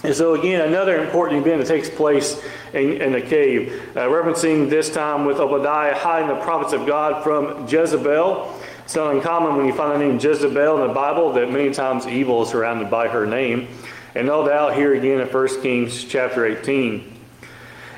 And 0.03 0.15
so, 0.15 0.35
again, 0.35 0.63
another 0.63 1.05
important 1.05 1.47
event 1.47 1.61
that 1.61 1.69
takes 1.69 1.89
place 1.89 2.43
in, 2.73 3.01
in 3.01 3.13
the 3.13 3.21
cave, 3.21 3.91
uh, 3.95 4.01
referencing 4.01 4.69
this 4.69 4.93
time 4.93 5.27
with 5.27 5.39
Obadiah 5.39 5.97
hiding 5.97 6.29
the 6.29 6.43
prophets 6.43 6.73
of 6.73 6.87
God 6.87 7.23
from 7.23 7.69
Jezebel. 7.69 8.61
It's 8.93 8.97
not 8.99 9.15
uncommon 9.15 9.57
when 9.57 9.65
you 9.65 9.73
find 9.73 9.99
the 9.99 10.07
name 10.07 10.19
Jezebel 10.19 10.83
in 10.83 10.87
the 10.87 10.93
Bible 10.93 11.33
that 11.33 11.51
many 11.51 11.71
times 11.73 12.07
evil 12.07 12.43
is 12.43 12.51
surrounded 12.51 12.91
by 12.91 13.09
her 13.09 13.25
name. 13.25 13.69
And 14.15 14.27
no 14.27 14.47
doubt 14.47 14.75
here 14.75 14.93
again 14.93 15.19
in 15.19 15.29
1 15.29 15.63
Kings 15.63 16.05
chapter 16.05 16.45
18. 16.45 17.11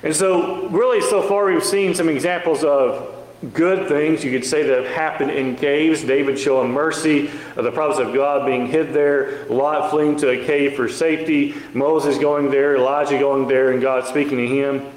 And 0.04 0.14
so, 0.14 0.68
really, 0.68 1.00
so 1.00 1.20
far 1.20 1.46
we've 1.46 1.64
seen 1.64 1.96
some 1.96 2.08
examples 2.08 2.62
of 2.62 3.12
good 3.52 3.88
things 3.88 4.22
you 4.22 4.30
could 4.30 4.46
say 4.46 4.62
that 4.62 4.84
have 4.84 4.94
happened 4.94 5.32
in 5.32 5.56
caves. 5.56 6.04
David 6.04 6.38
showing 6.38 6.70
mercy, 6.70 7.28
the 7.56 7.72
prophets 7.72 7.98
of 7.98 8.14
God 8.14 8.46
being 8.46 8.68
hid 8.68 8.92
there, 8.92 9.46
Lot 9.46 9.90
fleeing 9.90 10.14
to 10.18 10.28
a 10.28 10.46
cave 10.46 10.76
for 10.76 10.88
safety, 10.88 11.56
Moses 11.72 12.18
going 12.18 12.52
there, 12.52 12.76
Elijah 12.76 13.18
going 13.18 13.48
there, 13.48 13.72
and 13.72 13.82
God 13.82 14.06
speaking 14.06 14.38
to 14.38 14.46
him. 14.46 14.93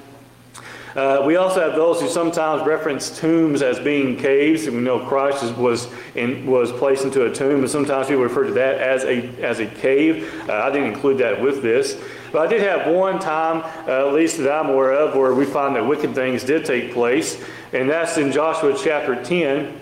Uh, 0.96 1.22
we 1.26 1.36
also 1.36 1.60
have 1.60 1.74
those 1.74 2.00
who 2.00 2.08
sometimes 2.08 2.66
reference 2.66 3.18
tombs 3.18 3.62
as 3.62 3.78
being 3.78 4.16
caves. 4.16 4.66
We 4.66 4.72
know 4.76 5.06
Christ 5.06 5.56
was 5.56 5.88
in, 6.14 6.46
was 6.46 6.72
placed 6.72 7.04
into 7.04 7.26
a 7.26 7.34
tomb, 7.34 7.60
but 7.60 7.70
sometimes 7.70 8.06
people 8.08 8.22
refer 8.22 8.44
to 8.44 8.52
that 8.54 8.78
as 8.78 9.04
a 9.04 9.28
as 9.42 9.60
a 9.60 9.66
cave. 9.66 10.32
Uh, 10.48 10.54
I 10.54 10.70
didn't 10.70 10.92
include 10.92 11.18
that 11.18 11.40
with 11.40 11.62
this, 11.62 12.00
but 12.32 12.46
I 12.46 12.46
did 12.46 12.62
have 12.62 12.92
one 12.92 13.18
time, 13.18 13.62
uh, 13.86 14.08
at 14.08 14.14
least 14.14 14.38
that 14.38 14.50
I'm 14.50 14.70
aware 14.70 14.92
of, 14.92 15.14
where 15.14 15.34
we 15.34 15.44
find 15.44 15.76
that 15.76 15.86
wicked 15.86 16.14
things 16.14 16.42
did 16.44 16.64
take 16.64 16.92
place, 16.92 17.42
and 17.72 17.88
that's 17.88 18.16
in 18.16 18.32
Joshua 18.32 18.76
chapter 18.76 19.22
10. 19.22 19.80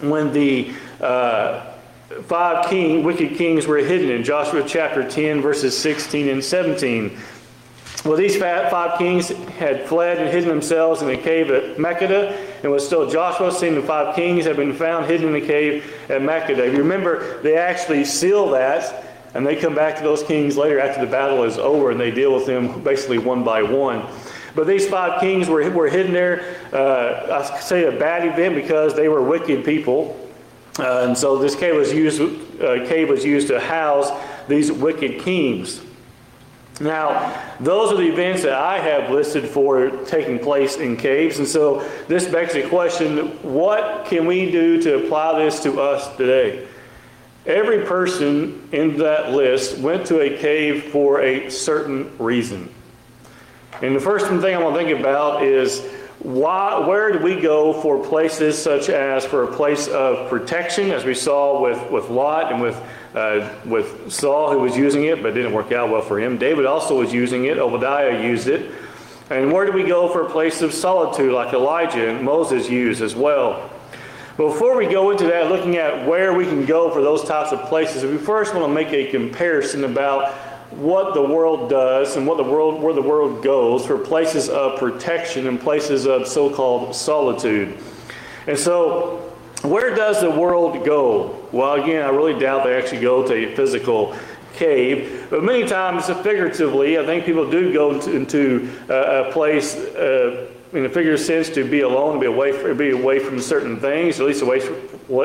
when 0.00 0.32
the 0.32 0.72
uh, 1.00 1.70
five 2.22 2.68
king, 2.68 3.02
wicked 3.04 3.36
kings 3.36 3.66
were 3.66 3.78
hidden 3.78 4.10
in 4.10 4.24
Joshua 4.24 4.64
chapter 4.66 5.08
10, 5.08 5.40
verses 5.40 5.76
16 5.76 6.28
and 6.28 6.44
17. 6.44 7.16
Well, 8.04 8.16
these 8.16 8.36
five 8.36 8.98
kings 8.98 9.28
had 9.28 9.86
fled 9.86 10.18
and 10.18 10.30
hidden 10.30 10.48
themselves 10.48 11.02
in 11.02 11.08
the 11.08 11.18
cave 11.18 11.50
at 11.50 11.76
Makkedah, 11.76 12.62
and 12.62 12.72
was 12.72 12.86
still 12.86 13.10
Joshua, 13.10 13.52
seeing 13.52 13.74
the 13.74 13.82
five 13.82 14.16
kings 14.16 14.46
had 14.46 14.56
been 14.56 14.72
found 14.72 15.04
hidden 15.04 15.26
in 15.28 15.32
the 15.34 15.46
cave 15.46 15.84
at. 16.08 16.64
If 16.64 16.72
you 16.72 16.78
remember, 16.78 17.42
they 17.42 17.58
actually 17.58 18.06
seal 18.06 18.48
that, 18.52 19.04
and 19.34 19.46
they 19.46 19.54
come 19.54 19.74
back 19.74 19.96
to 19.98 20.02
those 20.02 20.22
kings 20.22 20.56
later 20.56 20.80
after 20.80 21.04
the 21.04 21.10
battle 21.10 21.44
is 21.44 21.58
over, 21.58 21.90
and 21.90 22.00
they 22.00 22.10
deal 22.10 22.34
with 22.34 22.46
them 22.46 22.82
basically 22.82 23.18
one 23.18 23.44
by 23.44 23.62
one. 23.62 24.06
But 24.54 24.66
these 24.66 24.88
five 24.88 25.20
kings 25.20 25.48
were, 25.48 25.68
were 25.70 25.88
hidden 25.88 26.14
there. 26.14 26.56
Uh, 26.72 27.44
I 27.44 27.60
say 27.60 27.84
a 27.84 27.98
bad 27.98 28.26
event 28.26 28.54
because 28.54 28.94
they 28.94 29.08
were 29.08 29.22
wicked 29.22 29.62
people. 29.62 30.16
Uh, 30.78 31.04
and 31.06 31.18
so 31.18 31.36
this 31.36 31.54
cave 31.54 31.76
was 31.76 31.92
used, 31.92 32.20
uh, 32.62 32.86
cave 32.86 33.10
was 33.10 33.26
used 33.26 33.48
to 33.48 33.60
house 33.60 34.10
these 34.48 34.72
wicked 34.72 35.20
kings. 35.20 35.82
Now, 36.80 37.38
those 37.60 37.92
are 37.92 37.96
the 37.96 38.08
events 38.08 38.42
that 38.42 38.54
I 38.54 38.78
have 38.78 39.10
listed 39.10 39.46
for 39.46 39.90
taking 40.06 40.38
place 40.38 40.76
in 40.76 40.96
caves. 40.96 41.38
And 41.38 41.46
so 41.46 41.86
this 42.08 42.26
begs 42.26 42.54
the 42.54 42.66
question 42.68 43.28
what 43.42 44.06
can 44.06 44.26
we 44.26 44.50
do 44.50 44.80
to 44.82 45.04
apply 45.04 45.44
this 45.44 45.62
to 45.64 45.80
us 45.80 46.16
today? 46.16 46.66
Every 47.44 47.84
person 47.84 48.68
in 48.72 48.96
that 48.98 49.32
list 49.32 49.78
went 49.78 50.06
to 50.06 50.20
a 50.20 50.38
cave 50.38 50.84
for 50.84 51.20
a 51.20 51.50
certain 51.50 52.16
reason. 52.18 52.72
And 53.82 53.94
the 53.94 54.00
first 54.00 54.26
thing 54.26 54.54
I 54.54 54.58
want 54.58 54.76
to 54.76 54.84
think 54.84 54.98
about 54.98 55.42
is 55.42 55.86
why, 56.20 56.86
where 56.86 57.12
do 57.12 57.18
we 57.18 57.40
go 57.40 57.72
for 57.80 58.04
places 58.04 58.62
such 58.62 58.90
as 58.90 59.24
for 59.24 59.44
a 59.44 59.52
place 59.52 59.88
of 59.88 60.28
protection, 60.28 60.90
as 60.90 61.04
we 61.04 61.14
saw 61.14 61.62
with, 61.62 61.90
with 61.90 62.10
Lot 62.10 62.52
and 62.52 62.60
with, 62.60 62.76
uh, 63.14 63.48
with 63.64 64.12
Saul, 64.12 64.52
who 64.52 64.58
was 64.58 64.76
using 64.76 65.04
it, 65.04 65.22
but 65.22 65.32
didn't 65.32 65.54
work 65.54 65.72
out 65.72 65.88
well 65.88 66.02
for 66.02 66.20
him. 66.20 66.36
David 66.36 66.66
also 66.66 66.98
was 66.98 67.12
using 67.12 67.46
it, 67.46 67.58
Obadiah 67.58 68.22
used 68.22 68.48
it. 68.48 68.70
And 69.30 69.50
where 69.50 69.64
do 69.64 69.72
we 69.72 69.84
go 69.84 70.12
for 70.12 70.26
a 70.26 70.30
place 70.30 70.60
of 70.60 70.74
solitude, 70.74 71.32
like 71.32 71.54
Elijah 71.54 72.10
and 72.10 72.22
Moses 72.22 72.68
used 72.68 73.00
as 73.00 73.14
well? 73.14 73.70
Before 74.36 74.76
we 74.76 74.86
go 74.86 75.10
into 75.10 75.24
that, 75.26 75.48
looking 75.50 75.76
at 75.76 76.06
where 76.06 76.34
we 76.34 76.44
can 76.44 76.66
go 76.66 76.90
for 76.90 77.00
those 77.00 77.24
types 77.24 77.52
of 77.52 77.60
places, 77.68 78.04
we 78.04 78.18
first 78.18 78.54
want 78.54 78.66
to 78.66 78.72
make 78.72 78.92
a 78.92 79.10
comparison 79.10 79.84
about 79.84 80.34
what 80.70 81.14
the 81.14 81.22
world 81.22 81.68
does 81.68 82.16
and 82.16 82.26
what 82.26 82.36
the 82.36 82.44
world, 82.44 82.80
where 82.80 82.94
the 82.94 83.02
world 83.02 83.42
goes 83.42 83.84
for 83.84 83.98
places 83.98 84.48
of 84.48 84.78
protection 84.78 85.46
and 85.46 85.60
places 85.60 86.06
of 86.06 86.28
so-called 86.28 86.94
solitude. 86.94 87.76
And 88.46 88.58
so, 88.58 89.16
where 89.62 89.94
does 89.94 90.20
the 90.20 90.30
world 90.30 90.84
go? 90.84 91.46
Well, 91.52 91.74
again, 91.74 92.02
I 92.02 92.08
really 92.08 92.38
doubt 92.38 92.64
they 92.64 92.76
actually 92.76 93.00
go 93.00 93.26
to 93.26 93.34
a 93.34 93.54
physical 93.54 94.16
cave, 94.54 95.26
but 95.28 95.42
many 95.42 95.66
times, 95.66 96.06
figuratively, 96.06 96.98
I 96.98 97.04
think 97.04 97.24
people 97.24 97.50
do 97.50 97.72
go 97.72 97.92
into, 97.94 98.16
into 98.16 98.70
a 98.88 99.30
place. 99.32 99.74
Uh, 99.76 100.46
in 100.72 100.84
a 100.84 100.88
figurative 100.88 101.18
sense, 101.18 101.48
to 101.50 101.68
be 101.68 101.80
alone, 101.80 102.20
be 102.20 102.26
away, 102.26 102.52
from, 102.52 102.76
be 102.76 102.90
away 102.90 103.18
from 103.18 103.40
certain 103.40 103.80
things, 103.80 104.20
at 104.20 104.26
least 104.26 104.40
away 104.40 104.60
from, 104.60 104.76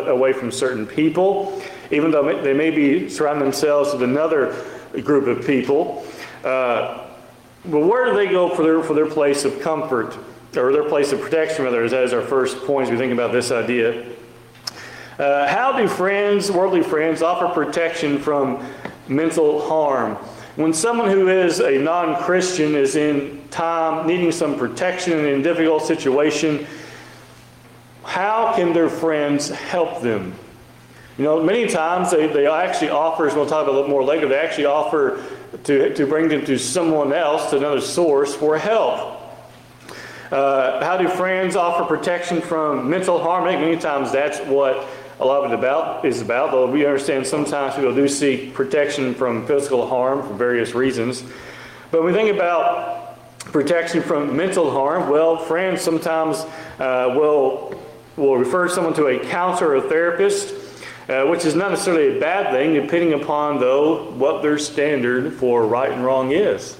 away 0.07 0.33
from 0.33 0.51
certain 0.51 0.87
people, 0.87 1.61
even 1.91 2.09
though 2.09 2.41
they 2.41 2.53
may 2.53 2.71
be 2.71 3.07
surrounding 3.07 3.43
themselves 3.43 3.93
with 3.93 4.01
another 4.01 4.55
group 5.01 5.27
of 5.27 5.45
people. 5.45 6.05
Uh, 6.43 7.07
but 7.65 7.79
where 7.79 8.05
do 8.05 8.15
they 8.15 8.27
go 8.27 8.53
for 8.53 8.63
their, 8.63 8.83
for 8.83 8.93
their 8.93 9.09
place 9.09 9.45
of 9.45 9.59
comfort 9.61 10.17
or 10.55 10.71
their 10.71 10.87
place 10.87 11.11
of 11.11 11.19
protection, 11.19 11.65
rather, 11.65 11.83
as 11.83 12.13
our 12.13 12.21
first 12.21 12.63
point 12.65 12.87
as 12.87 12.91
we 12.91 12.97
think 12.97 13.11
about 13.11 13.31
this 13.31 13.51
idea? 13.51 14.05
Uh, 15.17 15.47
how 15.47 15.77
do 15.77 15.87
friends, 15.87 16.51
worldly 16.51 16.83
friends, 16.83 17.21
offer 17.21 17.47
protection 17.47 18.19
from 18.19 18.65
mental 19.07 19.67
harm? 19.67 20.15
When 20.55 20.73
someone 20.73 21.09
who 21.09 21.27
is 21.27 21.59
a 21.59 21.77
non 21.77 22.21
Christian 22.23 22.75
is 22.75 22.95
in 22.95 23.47
time 23.49 24.07
needing 24.07 24.31
some 24.31 24.57
protection 24.57 25.13
in 25.13 25.39
a 25.39 25.43
difficult 25.43 25.83
situation, 25.83 26.67
how 28.03 28.53
can 28.55 28.73
their 28.73 28.89
friends 28.89 29.49
help 29.49 30.01
them? 30.01 30.33
You 31.17 31.23
know, 31.23 31.41
many 31.41 31.67
times 31.67 32.11
they, 32.11 32.27
they 32.27 32.45
actually 32.45 32.89
offer, 32.89 33.25
as 33.27 33.35
we'll 33.35 33.45
talk 33.45 33.63
about 33.63 33.73
a 33.73 33.77
little 33.77 33.89
more 33.89 34.03
later, 34.03 34.27
they 34.27 34.37
actually 34.37 34.65
offer 34.65 35.23
to, 35.63 35.93
to 35.93 36.05
bring 36.05 36.27
them 36.27 36.43
to 36.45 36.59
someone 36.59 37.13
else, 37.13 37.51
to 37.51 37.57
another 37.57 37.79
source 37.79 38.35
for 38.35 38.57
help. 38.57 39.21
Uh, 40.29 40.83
how 40.83 40.97
do 40.97 41.07
friends 41.07 41.55
offer 41.55 41.85
protection 41.85 42.41
from 42.41 42.89
mental 42.89 43.21
harm? 43.21 43.45
I 43.45 43.51
think 43.51 43.61
many 43.61 43.77
times 43.77 44.11
that's 44.11 44.39
what 44.41 44.85
a 45.21 45.25
lot 45.25 45.45
of 45.45 45.53
it 45.53 45.55
about 45.55 46.03
is 46.03 46.19
about, 46.19 46.51
though 46.51 46.69
we 46.69 46.85
understand 46.85 47.25
sometimes 47.25 47.75
people 47.75 47.95
do 47.95 48.09
seek 48.09 48.53
protection 48.53 49.13
from 49.13 49.47
physical 49.47 49.87
harm 49.87 50.21
for 50.21 50.33
various 50.33 50.75
reasons. 50.75 51.21
But 51.91 52.03
when 52.03 52.11
we 52.11 52.19
think 52.19 52.35
about 52.35 53.17
protection 53.45 54.01
from 54.01 54.35
mental 54.35 54.69
harm, 54.69 55.09
well, 55.09 55.37
friends 55.37 55.81
sometimes 55.81 56.39
uh, 56.79 57.13
will, 57.15 57.81
will 58.17 58.35
refer 58.35 58.67
someone 58.67 58.93
to 58.95 59.07
a 59.07 59.19
counselor 59.19 59.75
or 59.75 59.81
therapist 59.81 60.54
uh, 61.09 61.25
which 61.25 61.45
is 61.45 61.55
not 61.55 61.71
necessarily 61.71 62.17
a 62.17 62.19
bad 62.19 62.51
thing, 62.51 62.73
depending 62.73 63.13
upon, 63.13 63.59
though, 63.59 64.11
what 64.11 64.41
their 64.41 64.57
standard 64.57 65.33
for 65.33 65.65
right 65.67 65.91
and 65.91 66.03
wrong 66.03 66.31
is. 66.31 66.77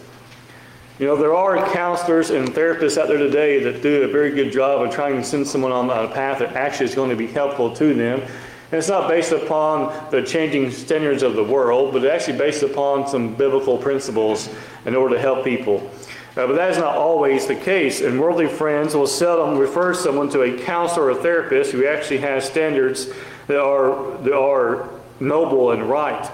You 0.98 1.08
know, 1.08 1.17
there 1.17 1.36
are 1.36 1.58
counselors 1.74 2.29
and 2.29 2.48
therapists 2.48 2.98
out 2.98 3.10
there 3.10 3.17
today 3.17 3.62
that 3.63 3.82
do 3.82 4.03
a 4.03 4.08
very 4.08 4.32
good 4.32 4.51
job 4.51 4.82
of 4.82 4.94
trying 4.94 5.17
to 5.17 5.24
send 5.24 5.46
someone 5.46 5.74
on 5.74 5.89
a 5.89 6.08
path 6.08 6.39
that 6.39 6.55
actually 6.55 6.86
is 6.86 6.96
going 6.96 7.10
to 7.10 7.17
be 7.17 7.27
helpful 7.27 7.75
to 7.75 7.94
them. 7.94 8.22
And 8.22 8.79
it's 8.79 8.88
not 8.88 9.10
based 9.10 9.32
upon 9.32 10.10
the 10.10 10.24
changing 10.24 10.72
standards 10.72 11.22
of 11.22 11.36
the 11.36 11.44
world, 11.44 11.94
but 11.94 12.03
it's 12.03 12.12
actually 12.12 12.38
based 12.38 12.63
upon 12.63 13.08
some 13.08 13.36
biblical 13.36 13.77
principles 13.77 14.50
in 14.86 14.96
order 14.96 15.15
to 15.15 15.22
help 15.22 15.44
people. 15.44 15.91
Uh, 16.38 16.48
but 16.48 16.55
that 16.55 16.72
is 16.72 16.77
not 16.77 16.96
always 16.96 17.46
the 17.46 17.55
case, 17.55 18.01
and 18.01 18.20
worldly 18.20 18.48
friends 18.48 18.96
will 18.96 19.08
seldom 19.08 19.58
refer 19.58 19.94
someone 19.94 20.29
to 20.29 20.41
a 20.41 20.58
counselor 20.63 21.12
or 21.12 21.15
therapist 21.15 21.72
who 21.72 21.86
actually 21.86 22.17
has 22.17 22.44
standards 22.44 23.10
that 23.47 23.61
are, 23.61 24.17
that 24.19 24.35
are 24.35 24.89
noble 25.19 25.71
and 25.71 25.89
right. 25.89 26.25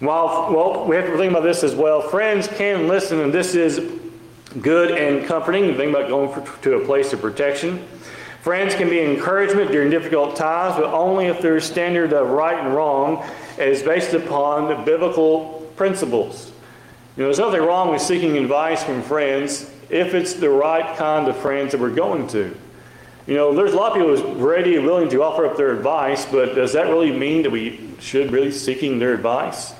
While, 0.00 0.52
well, 0.52 0.84
we 0.84 0.96
have 0.96 1.06
to 1.06 1.16
think 1.16 1.30
about 1.30 1.42
this 1.42 1.62
as 1.62 1.74
well. 1.74 2.02
Friends 2.02 2.48
can 2.48 2.86
listen, 2.86 3.20
and 3.20 3.32
this 3.32 3.54
is 3.54 3.80
good 4.60 4.90
and 4.90 5.26
comforting. 5.26 5.74
Think 5.74 5.90
about 5.94 6.08
going 6.08 6.32
for, 6.32 6.62
to 6.62 6.74
a 6.74 6.84
place 6.84 7.12
of 7.12 7.20
protection. 7.20 7.86
Friends 8.42 8.74
can 8.74 8.88
be 8.88 9.00
encouragement 9.00 9.72
during 9.72 9.90
difficult 9.90 10.36
times, 10.36 10.76
but 10.76 10.84
only 10.84 11.26
if 11.26 11.40
their 11.40 11.60
standard 11.60 12.12
of 12.12 12.30
right 12.30 12.62
and 12.62 12.74
wrong 12.74 13.24
is 13.58 13.82
based 13.82 14.12
upon 14.14 14.84
biblical 14.84 15.68
principles. 15.76 16.52
You 17.16 17.22
know, 17.22 17.28
there's 17.28 17.38
nothing 17.38 17.62
wrong 17.62 17.90
with 17.90 18.02
seeking 18.02 18.36
advice 18.36 18.84
from 18.84 19.02
friends 19.02 19.70
if 19.88 20.14
it's 20.14 20.34
the 20.34 20.50
right 20.50 20.96
kind 20.96 21.26
of 21.26 21.36
friends 21.38 21.72
that 21.72 21.80
we're 21.80 21.90
going 21.90 22.28
to. 22.28 22.54
You 23.26 23.34
know, 23.34 23.54
there's 23.54 23.72
a 23.72 23.76
lot 23.76 23.90
of 23.90 23.98
people 23.98 24.16
who's 24.16 24.40
ready 24.40 24.76
and 24.76 24.86
willing 24.86 25.08
to 25.08 25.22
offer 25.22 25.46
up 25.46 25.56
their 25.56 25.72
advice, 25.72 26.24
but 26.26 26.54
does 26.54 26.72
that 26.74 26.86
really 26.86 27.10
mean 27.10 27.42
that 27.42 27.50
we 27.50 27.90
should 27.98 28.30
really 28.30 28.52
seeking 28.52 29.00
their 29.00 29.14
advice? 29.14 29.74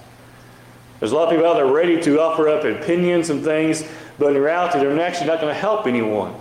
There's 0.98 1.12
a 1.12 1.14
lot 1.14 1.24
of 1.24 1.30
people 1.30 1.46
out 1.46 1.54
there 1.54 1.66
ready 1.66 2.00
to 2.02 2.20
offer 2.20 2.48
up 2.48 2.64
opinions 2.64 3.30
and 3.30 3.44
things, 3.44 3.84
but 4.18 4.34
in 4.34 4.42
reality, 4.42 4.80
they're 4.80 5.00
actually 5.00 5.28
not 5.28 5.40
going 5.40 5.54
to 5.54 5.60
help 5.60 5.86
anyone. 5.86 6.34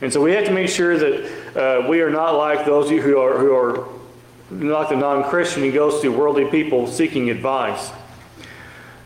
And 0.00 0.12
so 0.12 0.22
we 0.22 0.32
have 0.32 0.44
to 0.44 0.52
make 0.52 0.68
sure 0.68 0.96
that 0.98 1.56
uh, 1.56 1.88
we 1.88 2.00
are 2.00 2.10
not 2.10 2.32
like 2.32 2.64
those 2.64 2.90
who 2.90 3.18
are 3.18 3.38
who 3.38 3.54
are 3.54 3.88
like 4.50 4.90
the 4.90 4.96
non-Christian 4.96 5.62
who 5.62 5.72
goes 5.72 6.02
to 6.02 6.10
worldly 6.10 6.44
people 6.44 6.86
seeking 6.86 7.30
advice. 7.30 7.90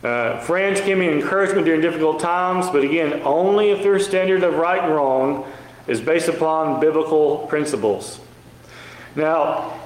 Uh, 0.02 0.38
friends 0.40 0.80
can 0.80 0.98
be 0.98 1.08
encouragement 1.08 1.64
during 1.64 1.80
difficult 1.80 2.20
times, 2.20 2.68
but 2.70 2.82
again, 2.82 3.22
only 3.24 3.70
if 3.70 3.82
their 3.82 3.98
standard 3.98 4.42
of 4.42 4.54
right 4.54 4.82
and 4.82 4.94
wrong 4.94 5.46
is 5.88 6.00
based 6.00 6.28
upon 6.28 6.80
biblical 6.80 7.38
principles. 7.48 8.20
Now, 9.16 9.80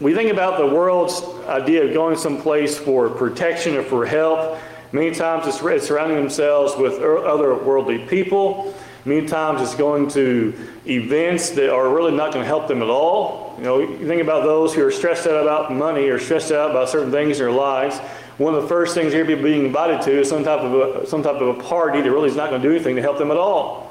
we 0.00 0.14
think 0.14 0.30
about 0.30 0.56
the 0.58 0.66
world's 0.66 1.22
idea 1.46 1.84
of 1.84 1.92
going 1.92 2.16
someplace 2.16 2.78
for 2.78 3.10
protection 3.10 3.76
or 3.76 3.82
for 3.82 4.06
help. 4.06 4.58
Many 4.92 5.14
times 5.14 5.46
it's 5.46 5.86
surrounding 5.86 6.16
themselves 6.16 6.74
with 6.76 7.00
er, 7.00 7.18
other 7.18 7.54
worldly 7.54 7.98
people. 8.06 8.74
Many 9.04 9.26
times 9.26 9.60
it's 9.62 9.74
going 9.74 10.08
to 10.10 10.54
events 10.86 11.50
that 11.50 11.72
are 11.72 11.88
really 11.88 12.12
not 12.12 12.32
going 12.32 12.42
to 12.42 12.48
help 12.48 12.68
them 12.68 12.82
at 12.82 12.88
all. 12.88 13.54
You 13.58 13.64
know, 13.64 13.78
you 13.80 14.06
think 14.06 14.22
about 14.22 14.44
those 14.44 14.74
who 14.74 14.84
are 14.84 14.90
stressed 14.90 15.26
out 15.26 15.42
about 15.42 15.72
money 15.72 16.08
or 16.08 16.18
stressed 16.18 16.52
out 16.52 16.70
about 16.70 16.88
certain 16.88 17.10
things 17.10 17.38
in 17.38 17.46
their 17.46 17.52
lives. 17.52 17.98
One 18.38 18.54
of 18.54 18.62
the 18.62 18.68
first 18.68 18.94
things 18.94 19.12
they're 19.12 19.24
being 19.24 19.66
invited 19.66 20.02
to 20.02 20.20
is 20.20 20.28
some 20.28 20.44
type 20.44 20.60
of 20.60 20.74
a, 21.02 21.06
some 21.06 21.22
type 21.22 21.36
of 21.36 21.58
a 21.58 21.62
party 21.62 22.00
that 22.00 22.10
really 22.10 22.28
is 22.28 22.36
not 22.36 22.50
going 22.50 22.62
to 22.62 22.68
do 22.68 22.74
anything 22.74 22.96
to 22.96 23.02
help 23.02 23.18
them 23.18 23.30
at 23.30 23.36
all. 23.36 23.89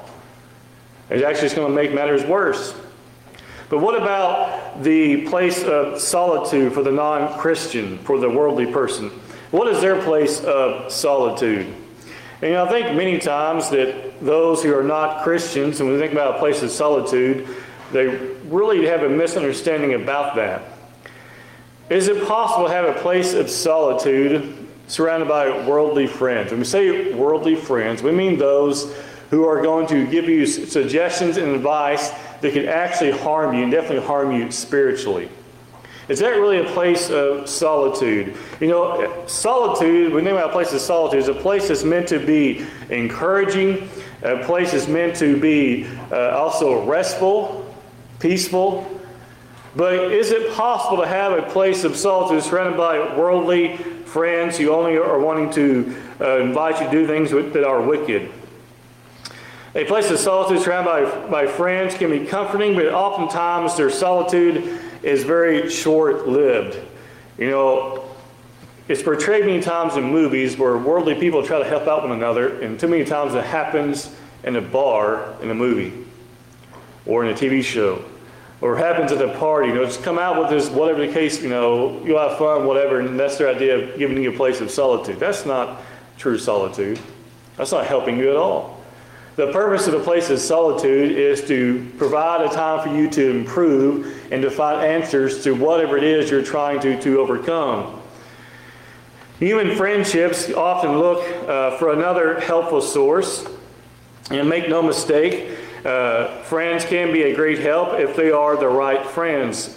It's 1.10 1.24
actually 1.24 1.46
just 1.46 1.56
going 1.56 1.68
to 1.68 1.74
make 1.74 1.92
matters 1.92 2.24
worse. 2.24 2.74
But 3.68 3.78
what 3.78 4.00
about 4.00 4.82
the 4.82 5.28
place 5.28 5.62
of 5.64 6.00
solitude 6.00 6.72
for 6.72 6.82
the 6.82 6.90
non 6.90 7.38
Christian, 7.38 7.98
for 7.98 8.18
the 8.18 8.28
worldly 8.28 8.66
person? 8.72 9.10
What 9.50 9.68
is 9.68 9.80
their 9.80 10.00
place 10.02 10.40
of 10.40 10.92
solitude? 10.92 11.74
And 12.42 12.56
I 12.56 12.68
think 12.68 12.96
many 12.96 13.18
times 13.18 13.68
that 13.70 14.20
those 14.20 14.62
who 14.62 14.76
are 14.76 14.82
not 14.82 15.22
Christians, 15.22 15.80
when 15.80 15.92
we 15.92 15.98
think 15.98 16.12
about 16.12 16.36
a 16.36 16.38
place 16.38 16.62
of 16.62 16.70
solitude, 16.70 17.46
they 17.92 18.06
really 18.46 18.86
have 18.86 19.02
a 19.02 19.08
misunderstanding 19.08 19.94
about 19.94 20.36
that. 20.36 20.62
Is 21.90 22.08
it 22.08 22.26
possible 22.26 22.68
to 22.68 22.72
have 22.72 22.84
a 22.84 23.00
place 23.00 23.34
of 23.34 23.50
solitude 23.50 24.68
surrounded 24.86 25.28
by 25.28 25.66
worldly 25.66 26.06
friends? 26.06 26.52
When 26.52 26.60
we 26.60 26.66
say 26.66 27.12
worldly 27.12 27.56
friends, 27.56 28.02
we 28.02 28.12
mean 28.12 28.38
those 28.38 28.94
who 29.30 29.46
are 29.46 29.62
going 29.62 29.86
to 29.86 30.06
give 30.08 30.28
you 30.28 30.44
suggestions 30.44 31.36
and 31.36 31.54
advice 31.54 32.10
that 32.40 32.52
could 32.52 32.66
actually 32.66 33.12
harm 33.12 33.54
you 33.54 33.62
and 33.62 33.72
definitely 33.72 34.04
harm 34.04 34.32
you 34.32 34.50
spiritually. 34.50 35.28
Is 36.08 36.18
that 36.18 36.30
really 36.30 36.58
a 36.58 36.64
place 36.64 37.08
of 37.08 37.48
solitude? 37.48 38.36
You 38.58 38.66
know, 38.66 39.24
solitude, 39.28 40.12
we 40.12 40.22
think 40.22 40.32
about 40.32 40.50
a 40.50 40.52
place 40.52 40.72
of 40.72 40.80
solitude, 40.80 41.20
is 41.20 41.28
a 41.28 41.34
place 41.34 41.68
that's 41.68 41.84
meant 41.84 42.08
to 42.08 42.18
be 42.18 42.66
encouraging, 42.88 43.88
a 44.22 44.42
place 44.44 44.72
that's 44.72 44.88
meant 44.88 45.14
to 45.16 45.38
be 45.38 45.86
uh, 46.10 46.30
also 46.30 46.84
restful, 46.84 47.72
peaceful. 48.18 49.00
But 49.76 50.10
is 50.10 50.32
it 50.32 50.52
possible 50.54 50.96
to 51.00 51.06
have 51.06 51.30
a 51.30 51.42
place 51.42 51.84
of 51.84 51.96
solitude 51.96 52.42
surrounded 52.42 52.76
by 52.76 53.16
worldly 53.16 53.76
friends 53.76 54.58
who 54.58 54.70
only 54.70 54.96
are 54.96 55.20
wanting 55.20 55.50
to 55.52 55.96
uh, 56.20 56.38
invite 56.38 56.80
you 56.80 56.86
to 56.86 56.90
do 56.90 57.06
things 57.06 57.30
that 57.30 57.62
are 57.62 57.80
wicked? 57.80 58.32
A 59.74 59.84
place 59.84 60.10
of 60.10 60.18
solitude 60.18 60.62
surrounded 60.62 60.90
by, 61.30 61.44
by 61.44 61.46
friends 61.46 61.94
can 61.94 62.10
be 62.10 62.26
comforting, 62.26 62.74
but 62.74 62.86
oftentimes 62.86 63.76
their 63.76 63.90
solitude 63.90 64.80
is 65.02 65.22
very 65.22 65.70
short 65.70 66.26
lived. 66.26 66.76
You 67.38 67.50
know, 67.50 68.04
it's 68.88 69.02
portrayed 69.02 69.46
many 69.46 69.62
times 69.62 69.96
in 69.96 70.04
movies 70.04 70.58
where 70.58 70.76
worldly 70.76 71.14
people 71.14 71.46
try 71.46 71.60
to 71.60 71.64
help 71.64 71.86
out 71.86 72.02
one 72.02 72.10
another, 72.10 72.60
and 72.60 72.80
too 72.80 72.88
many 72.88 73.04
times 73.04 73.34
it 73.34 73.44
happens 73.44 74.12
in 74.42 74.56
a 74.56 74.60
bar 74.60 75.36
in 75.40 75.50
a 75.50 75.54
movie 75.54 75.92
or 77.06 77.24
in 77.24 77.30
a 77.30 77.34
TV 77.34 77.62
show 77.62 78.04
or 78.60 78.76
happens 78.76 79.12
at 79.12 79.22
a 79.22 79.38
party. 79.38 79.68
You 79.68 79.74
know, 79.74 79.84
just 79.84 80.02
come 80.02 80.18
out 80.18 80.38
with 80.38 80.50
this, 80.50 80.68
whatever 80.68 81.06
the 81.06 81.12
case, 81.12 81.40
you 81.42 81.48
know, 81.48 82.04
you'll 82.04 82.18
have 82.18 82.38
fun, 82.38 82.66
whatever, 82.66 82.98
and 82.98 83.18
that's 83.18 83.38
their 83.38 83.48
idea 83.48 83.78
of 83.78 83.98
giving 83.98 84.20
you 84.20 84.32
a 84.32 84.36
place 84.36 84.60
of 84.60 84.70
solitude. 84.70 85.20
That's 85.20 85.46
not 85.46 85.80
true 86.18 86.38
solitude. 86.38 86.98
That's 87.56 87.72
not 87.72 87.86
helping 87.86 88.18
you 88.18 88.30
at 88.30 88.36
all. 88.36 88.79
The 89.36 89.52
purpose 89.52 89.86
of 89.86 89.94
a 89.94 90.00
place 90.00 90.28
of 90.28 90.40
solitude 90.40 91.16
is 91.16 91.46
to 91.46 91.86
provide 91.98 92.42
a 92.42 92.48
time 92.52 92.86
for 92.86 92.94
you 92.94 93.08
to 93.10 93.30
improve 93.30 94.26
and 94.32 94.42
to 94.42 94.50
find 94.50 94.84
answers 94.84 95.44
to 95.44 95.52
whatever 95.52 95.96
it 95.96 96.04
is 96.04 96.30
you're 96.30 96.42
trying 96.42 96.80
to, 96.80 97.00
to 97.00 97.20
overcome. 97.20 98.00
Human 99.38 99.76
friendships 99.76 100.52
often 100.52 100.98
look 100.98 101.24
uh, 101.48 101.78
for 101.78 101.92
another 101.92 102.40
helpful 102.40 102.82
source. 102.82 103.46
And 104.30 104.48
make 104.48 104.68
no 104.68 104.80
mistake, 104.80 105.58
uh, 105.84 106.42
friends 106.42 106.84
can 106.84 107.12
be 107.12 107.22
a 107.22 107.34
great 107.34 107.58
help 107.58 107.98
if 107.98 108.14
they 108.14 108.30
are 108.30 108.56
the 108.56 108.68
right 108.68 109.04
friends. 109.04 109.76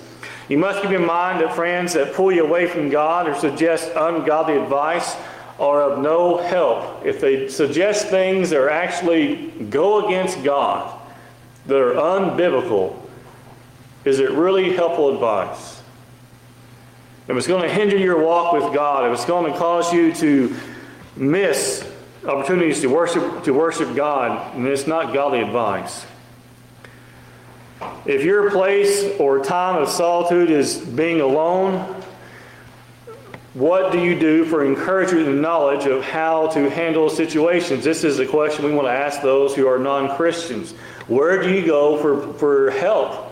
You 0.50 0.58
must 0.58 0.82
keep 0.82 0.92
in 0.92 1.06
mind 1.06 1.42
that 1.42 1.56
friends 1.56 1.94
that 1.94 2.14
pull 2.14 2.32
you 2.32 2.46
away 2.46 2.68
from 2.68 2.90
God 2.90 3.28
or 3.28 3.36
suggest 3.36 3.92
ungodly 3.96 4.58
advice 4.58 5.16
are 5.64 5.82
of 5.82 6.00
no 6.00 6.38
help. 6.38 7.06
If 7.06 7.22
they 7.22 7.48
suggest 7.48 8.10
things 8.10 8.50
that 8.50 8.60
are 8.60 8.70
actually 8.70 9.48
go 9.70 10.06
against 10.06 10.44
God, 10.44 11.00
that 11.68 11.78
are 11.78 11.94
unbiblical, 11.94 13.00
is 14.04 14.20
it 14.20 14.32
really 14.32 14.74
helpful 14.74 15.14
advice? 15.14 15.82
If 17.28 17.38
it's 17.38 17.48
going 17.48 17.62
to 17.62 17.74
hinder 17.74 17.98
your 17.98 18.22
walk 18.22 18.54
with 18.54 18.74
God, 18.74 19.10
if 19.10 19.14
it's 19.14 19.26
going 19.26 19.52
to 19.52 19.58
cause 19.58 19.94
you 19.94 20.14
to 20.16 20.54
miss 21.16 21.90
opportunities 22.26 22.82
to 22.82 22.88
worship 22.88 23.44
to 23.44 23.54
worship 23.54 23.96
God, 23.96 24.56
and 24.56 24.68
it's 24.68 24.88
not 24.88 25.14
godly 25.14 25.42
advice. 25.42 26.06
If 28.06 28.24
your 28.24 28.52
place 28.52 29.18
or 29.20 29.44
time 29.44 29.82
of 29.82 29.88
solitude 29.88 30.52
is 30.52 30.78
being 30.78 31.22
alone, 31.22 32.03
what 33.54 33.92
do 33.92 34.00
you 34.00 34.20
do 34.20 34.46
for 34.46 34.66
encouragement 34.66 35.28
and 35.28 35.42
knowledge 35.42 35.86
of 35.86 36.04
how 36.04 36.48
to 36.48 36.70
handle 36.72 37.08
situations? 37.10 37.84
This 37.84 38.04
is 38.04 38.18
a 38.18 38.26
question 38.26 38.66
we 38.66 38.74
want 38.74 38.88
to 38.88 38.92
ask 38.92 39.22
those 39.22 39.56
who 39.56 39.68
are 39.68 39.78
non 39.78 40.16
Christians. 40.16 40.72
Where 41.08 41.42
do 41.42 41.54
you 41.54 41.64
go 41.66 41.98
for, 41.98 42.34
for 42.34 42.72
help? 42.72 43.30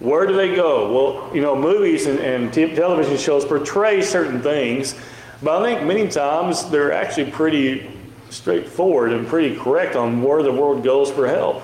Where 0.00 0.26
do 0.26 0.34
they 0.34 0.56
go? 0.56 0.92
Well, 0.92 1.36
you 1.36 1.40
know, 1.40 1.54
movies 1.54 2.06
and, 2.06 2.18
and 2.18 2.52
t- 2.52 2.74
television 2.74 3.16
shows 3.16 3.44
portray 3.44 4.02
certain 4.02 4.42
things, 4.42 4.96
but 5.42 5.62
I 5.62 5.74
think 5.74 5.86
many 5.86 6.08
times 6.08 6.68
they're 6.70 6.92
actually 6.92 7.30
pretty 7.30 7.96
straightforward 8.30 9.12
and 9.12 9.26
pretty 9.26 9.56
correct 9.56 9.94
on 9.94 10.22
where 10.22 10.42
the 10.42 10.52
world 10.52 10.82
goes 10.82 11.10
for 11.10 11.28
help. 11.28 11.62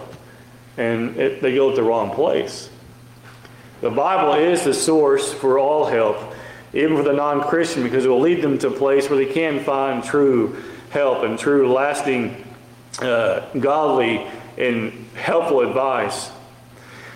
And 0.77 1.17
it, 1.17 1.43
they 1.43 1.55
go 1.55 1.71
to 1.71 1.77
the 1.77 1.83
wrong 1.83 2.11
place. 2.11 2.69
The 3.81 3.91
Bible 3.91 4.35
is 4.35 4.63
the 4.63 4.75
source 4.75 5.33
for 5.33 5.59
all 5.59 5.87
help 5.87 6.35
even 6.77 6.97
for 6.97 7.03
the 7.03 7.13
non 7.13 7.43
Christian, 7.43 7.83
because 7.83 8.05
it 8.05 8.09
will 8.09 8.21
lead 8.21 8.43
them 8.43 8.59
to 8.59 8.69
a 8.69 8.71
place 8.71 9.09
where 9.09 9.19
they 9.19 9.33
can 9.33 9.65
find 9.65 10.05
true 10.05 10.63
help 10.91 11.25
and 11.25 11.39
true, 11.39 11.73
lasting, 11.73 12.45
uh, 13.01 13.41
godly, 13.59 14.27
and 14.57 15.09
helpful 15.15 15.61
advice. 15.61 16.31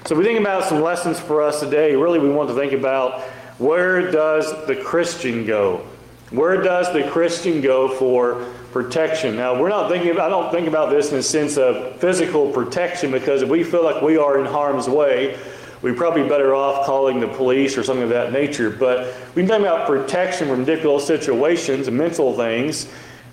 So, 0.06 0.16
we 0.16 0.24
think 0.24 0.40
about 0.40 0.64
some 0.64 0.80
lessons 0.80 1.20
for 1.20 1.42
us 1.42 1.60
today. 1.60 1.94
Really, 1.94 2.18
we 2.18 2.30
want 2.30 2.48
to 2.48 2.54
think 2.54 2.72
about 2.72 3.20
where 3.58 4.10
does 4.10 4.66
the 4.66 4.76
Christian 4.76 5.44
go? 5.44 5.86
Where 6.30 6.62
does 6.62 6.92
the 6.92 7.02
Christian 7.10 7.60
go 7.60 7.88
for 7.88 8.46
protection? 8.72 9.36
Now, 9.36 9.60
we're 9.60 9.68
not 9.68 9.90
thinking. 9.90 10.12
about, 10.12 10.26
I 10.26 10.30
don't 10.30 10.52
think 10.52 10.68
about 10.68 10.90
this 10.90 11.10
in 11.10 11.16
the 11.16 11.22
sense 11.22 11.58
of 11.58 12.00
physical 12.00 12.50
protection 12.52 13.10
because 13.10 13.42
if 13.42 13.48
we 13.48 13.64
feel 13.64 13.84
like 13.84 14.00
we 14.00 14.16
are 14.16 14.38
in 14.38 14.46
harm's 14.46 14.88
way, 14.88 15.38
we're 15.82 15.94
probably 15.94 16.28
better 16.28 16.54
off 16.54 16.84
calling 16.84 17.20
the 17.20 17.28
police 17.28 17.76
or 17.78 17.82
something 17.82 18.04
of 18.04 18.10
that 18.10 18.32
nature. 18.32 18.70
But 18.70 19.14
we 19.34 19.46
talk 19.46 19.60
about 19.60 19.86
protection 19.86 20.48
from 20.48 20.64
difficult 20.64 21.02
situations 21.02 21.88
and 21.88 21.96
mental 21.96 22.36
things. 22.36 22.86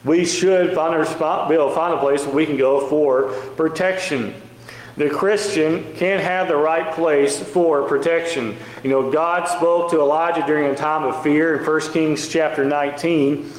We 0.05 0.25
should 0.25 0.73
find 0.73 0.95
a 0.95 1.05
spot, 1.05 1.49
be 1.49 1.55
able 1.55 1.69
to 1.69 1.75
find 1.75 1.93
a 1.93 1.99
place 1.99 2.25
where 2.25 2.36
we 2.36 2.45
can 2.45 2.57
go 2.57 2.88
for 2.88 3.31
protection. 3.55 4.33
The 4.95 5.10
Christian 5.10 5.93
can 5.95 6.19
have 6.19 6.47
the 6.47 6.55
right 6.55 6.93
place 6.93 7.38
for 7.38 7.83
protection. 7.83 8.57
You 8.83 8.89
know, 8.89 9.12
God 9.12 9.47
spoke 9.47 9.91
to 9.91 9.99
Elijah 9.99 10.43
during 10.47 10.71
a 10.71 10.75
time 10.75 11.03
of 11.03 11.21
fear 11.21 11.57
in 11.57 11.65
1 11.65 11.81
Kings 11.93 12.27
chapter 12.27 12.65
19 12.65 13.51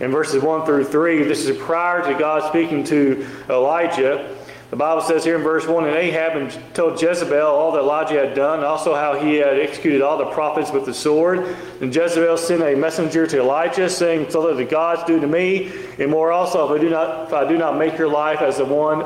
in 0.00 0.10
verses 0.10 0.42
1 0.42 0.64
through 0.64 0.84
3. 0.84 1.24
This 1.24 1.46
is 1.46 1.56
prior 1.58 2.02
to 2.02 2.18
God 2.18 2.48
speaking 2.48 2.84
to 2.84 3.26
Elijah. 3.50 4.36
The 4.70 4.76
Bible 4.76 5.02
says 5.02 5.22
here 5.22 5.36
in 5.36 5.42
verse 5.42 5.64
1 5.66 5.86
And 5.86 5.96
Ahab 5.96 6.74
told 6.74 7.00
Jezebel 7.00 7.46
all 7.46 7.72
that 7.72 7.80
Elijah 7.80 8.26
had 8.26 8.34
done, 8.34 8.64
also 8.64 8.94
how 8.94 9.14
he 9.14 9.36
had 9.36 9.60
executed 9.60 10.02
all 10.02 10.18
the 10.18 10.26
prophets 10.26 10.72
with 10.72 10.84
the 10.84 10.94
sword. 10.94 11.56
And 11.80 11.94
Jezebel 11.94 12.36
sent 12.36 12.62
a 12.62 12.74
messenger 12.74 13.28
to 13.28 13.38
Elijah, 13.38 13.88
saying, 13.88 14.30
So 14.30 14.48
that 14.48 14.54
the 14.54 14.64
gods 14.64 15.04
do 15.04 15.20
to 15.20 15.26
me, 15.26 15.72
and 15.98 16.10
more 16.10 16.32
also, 16.32 16.72
if 16.72 16.80
I 16.80 16.82
do 16.82 16.90
not, 16.90 17.28
if 17.28 17.32
I 17.32 17.46
do 17.46 17.56
not 17.56 17.78
make 17.78 17.96
your 17.96 18.08
life 18.08 18.40
as 18.40 18.58
the 18.58 18.64
one, 18.64 19.04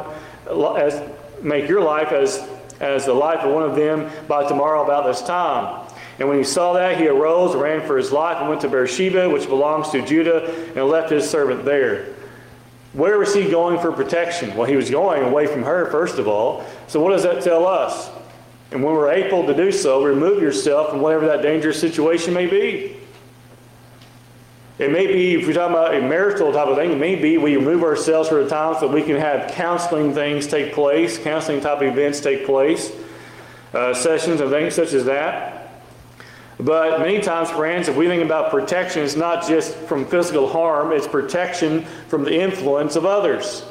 as 0.79 1.03
make 1.43 1.69
your 1.69 1.83
life 1.83 2.13
as, 2.13 2.49
as 2.81 3.05
the 3.05 3.15
life 3.15 3.41
of 3.41 3.53
one 3.53 3.63
of 3.63 3.77
them 3.77 4.11
by 4.29 4.49
tomorrow 4.49 4.83
about 4.83 5.05
this 5.07 5.21
time. 5.21 5.87
And 6.19 6.29
when 6.29 6.39
he 6.39 6.45
saw 6.45 6.75
that, 6.75 6.99
he 6.99 7.09
arose, 7.09 7.55
ran 7.55 7.87
for 7.87 7.97
his 7.97 8.13
life, 8.13 8.39
and 8.39 8.49
went 8.49 8.63
to 8.63 8.69
Beersheba, 8.69 9.29
which 9.29 9.47
belongs 9.47 9.91
to 9.91 10.05
Judah, 10.05 10.55
and 10.75 10.87
left 10.87 11.11
his 11.11 11.29
servant 11.29 11.65
there. 11.65 12.15
Where 12.93 13.19
was 13.19 13.35
he 13.35 13.49
going 13.49 13.79
for 13.81 13.93
protection? 13.93 14.57
Well, 14.57 14.67
he 14.67 14.77
was 14.77 14.91
going 14.91 15.23
away 15.23 15.47
from 15.47 15.63
her, 15.63 15.91
first 15.91 16.19
of 16.19 16.27
all. 16.27 16.65
So, 16.89 17.01
what 17.01 17.11
does 17.11 17.23
that 17.23 17.43
tell 17.43 17.67
us? 17.67 18.11
And 18.73 18.83
when 18.83 18.95
we're 18.95 19.13
able 19.13 19.47
to 19.47 19.55
do 19.55 19.71
so, 19.71 20.03
remove 20.03 20.43
yourself 20.43 20.91
from 20.91 21.01
whatever 21.01 21.27
that 21.27 21.43
dangerous 21.43 21.81
situation 21.81 22.35
may 22.35 22.47
be. 22.47 22.97
It 24.79 24.91
may 24.91 25.07
be, 25.07 25.35
if 25.35 25.47
we're 25.47 25.53
talking 25.53 25.77
about 25.77 25.95
a 25.95 26.01
marital 26.01 26.53
type 26.53 26.69
of 26.69 26.77
thing, 26.77 26.93
it 26.93 26.99
may 26.99 27.15
be 27.15 27.37
we 27.37 27.57
remove 27.57 27.83
ourselves 27.83 28.29
for 28.29 28.41
a 28.41 28.49
time 28.49 28.75
so 28.75 28.89
that 28.89 28.95
we 28.95 29.03
can 29.03 29.17
have 29.17 29.53
counseling 29.53 30.15
things 30.15 30.47
take 30.47 30.73
place, 30.73 31.19
counseling 31.19 31.61
type 31.61 31.83
events 31.83 32.21
take 32.21 32.47
place, 32.47 32.91
uh, 33.75 33.93
sessions 33.93 34.41
and 34.41 34.51
things 34.51 34.75
such 34.75 34.95
as 34.95 35.05
that. 35.05 35.60
But 36.61 37.01
many 37.01 37.21
times, 37.21 37.51
friends, 37.51 37.89
if 37.89 37.97
we 37.97 38.07
think 38.07 38.23
about 38.23 38.51
protection, 38.51 39.03
it's 39.03 39.17
not 39.17 39.47
just 39.47 39.75
from 39.75 40.05
physical 40.05 40.47
harm, 40.47 40.93
it's 40.93 41.07
protection 41.07 41.85
from 42.09 42.25
the 42.25 42.39
influence 42.39 42.97
of 42.97 43.07
others. 43.07 43.65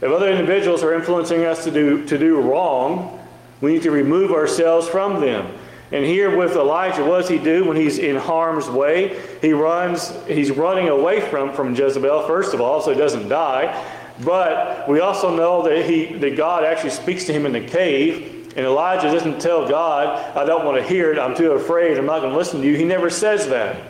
If 0.00 0.10
other 0.10 0.28
individuals 0.30 0.82
are 0.82 0.92
influencing 0.92 1.44
us 1.44 1.62
to 1.64 1.70
do, 1.70 2.04
to 2.06 2.18
do 2.18 2.40
wrong, 2.40 3.18
we 3.60 3.74
need 3.74 3.82
to 3.82 3.90
remove 3.90 4.32
ourselves 4.32 4.88
from 4.88 5.20
them. 5.20 5.56
And 5.92 6.04
here 6.04 6.36
with 6.36 6.56
Elijah, 6.56 7.04
what 7.04 7.20
does 7.20 7.28
he 7.28 7.38
do 7.38 7.64
when 7.64 7.76
he's 7.76 7.98
in 7.98 8.16
harm's 8.16 8.68
way? 8.68 9.20
He 9.40 9.52
runs, 9.52 10.12
he's 10.26 10.50
running 10.50 10.88
away 10.88 11.20
from, 11.20 11.52
from 11.52 11.74
Jezebel, 11.74 12.26
first 12.26 12.54
of 12.54 12.60
all, 12.60 12.80
so 12.80 12.92
he 12.92 12.98
doesn't 12.98 13.28
die. 13.28 13.84
But 14.24 14.88
we 14.88 15.00
also 15.00 15.34
know 15.34 15.62
that 15.62 15.86
he 15.86 16.06
that 16.18 16.36
God 16.36 16.64
actually 16.64 16.90
speaks 16.90 17.24
to 17.24 17.32
him 17.32 17.46
in 17.46 17.52
the 17.52 17.60
cave 17.60 18.39
and 18.60 18.66
Elijah 18.66 19.10
doesn't 19.10 19.40
tell 19.40 19.66
God, 19.66 20.36
I 20.36 20.44
don't 20.44 20.66
want 20.66 20.76
to 20.76 20.86
hear 20.86 21.10
it, 21.10 21.18
I'm 21.18 21.34
too 21.34 21.52
afraid, 21.52 21.96
I'm 21.96 22.04
not 22.04 22.20
going 22.20 22.32
to 22.32 22.36
listen 22.36 22.60
to 22.60 22.66
you. 22.66 22.76
He 22.76 22.84
never 22.84 23.08
says 23.08 23.48
that. 23.48 23.80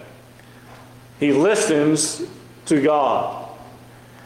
He 1.18 1.32
listens 1.32 2.22
to 2.66 2.80
God. 2.80 3.48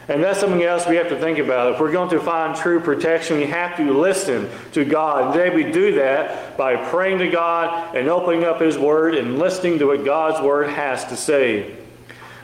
And 0.07 0.23
that's 0.23 0.39
something 0.39 0.61
else 0.61 0.87
we 0.87 0.97
have 0.97 1.09
to 1.09 1.19
think 1.19 1.39
about. 1.39 1.73
If 1.73 1.79
we're 1.79 1.91
going 1.91 2.11
to 2.11 2.19
find 2.19 2.55
true 2.55 2.79
protection, 2.79 3.37
we 3.37 3.45
have 3.47 3.75
to 3.77 3.91
listen 3.91 4.47
to 4.73 4.85
God. 4.85 5.23
And 5.23 5.33
today 5.33 5.49
we 5.49 5.71
do 5.71 5.95
that 5.95 6.55
by 6.55 6.75
praying 6.75 7.17
to 7.17 7.27
God 7.27 7.95
and 7.95 8.07
opening 8.07 8.43
up 8.43 8.61
His 8.61 8.77
Word 8.77 9.15
and 9.15 9.39
listening 9.39 9.79
to 9.79 9.87
what 9.87 10.05
God's 10.05 10.39
Word 10.43 10.69
has 10.69 11.05
to 11.05 11.17
say. 11.17 11.75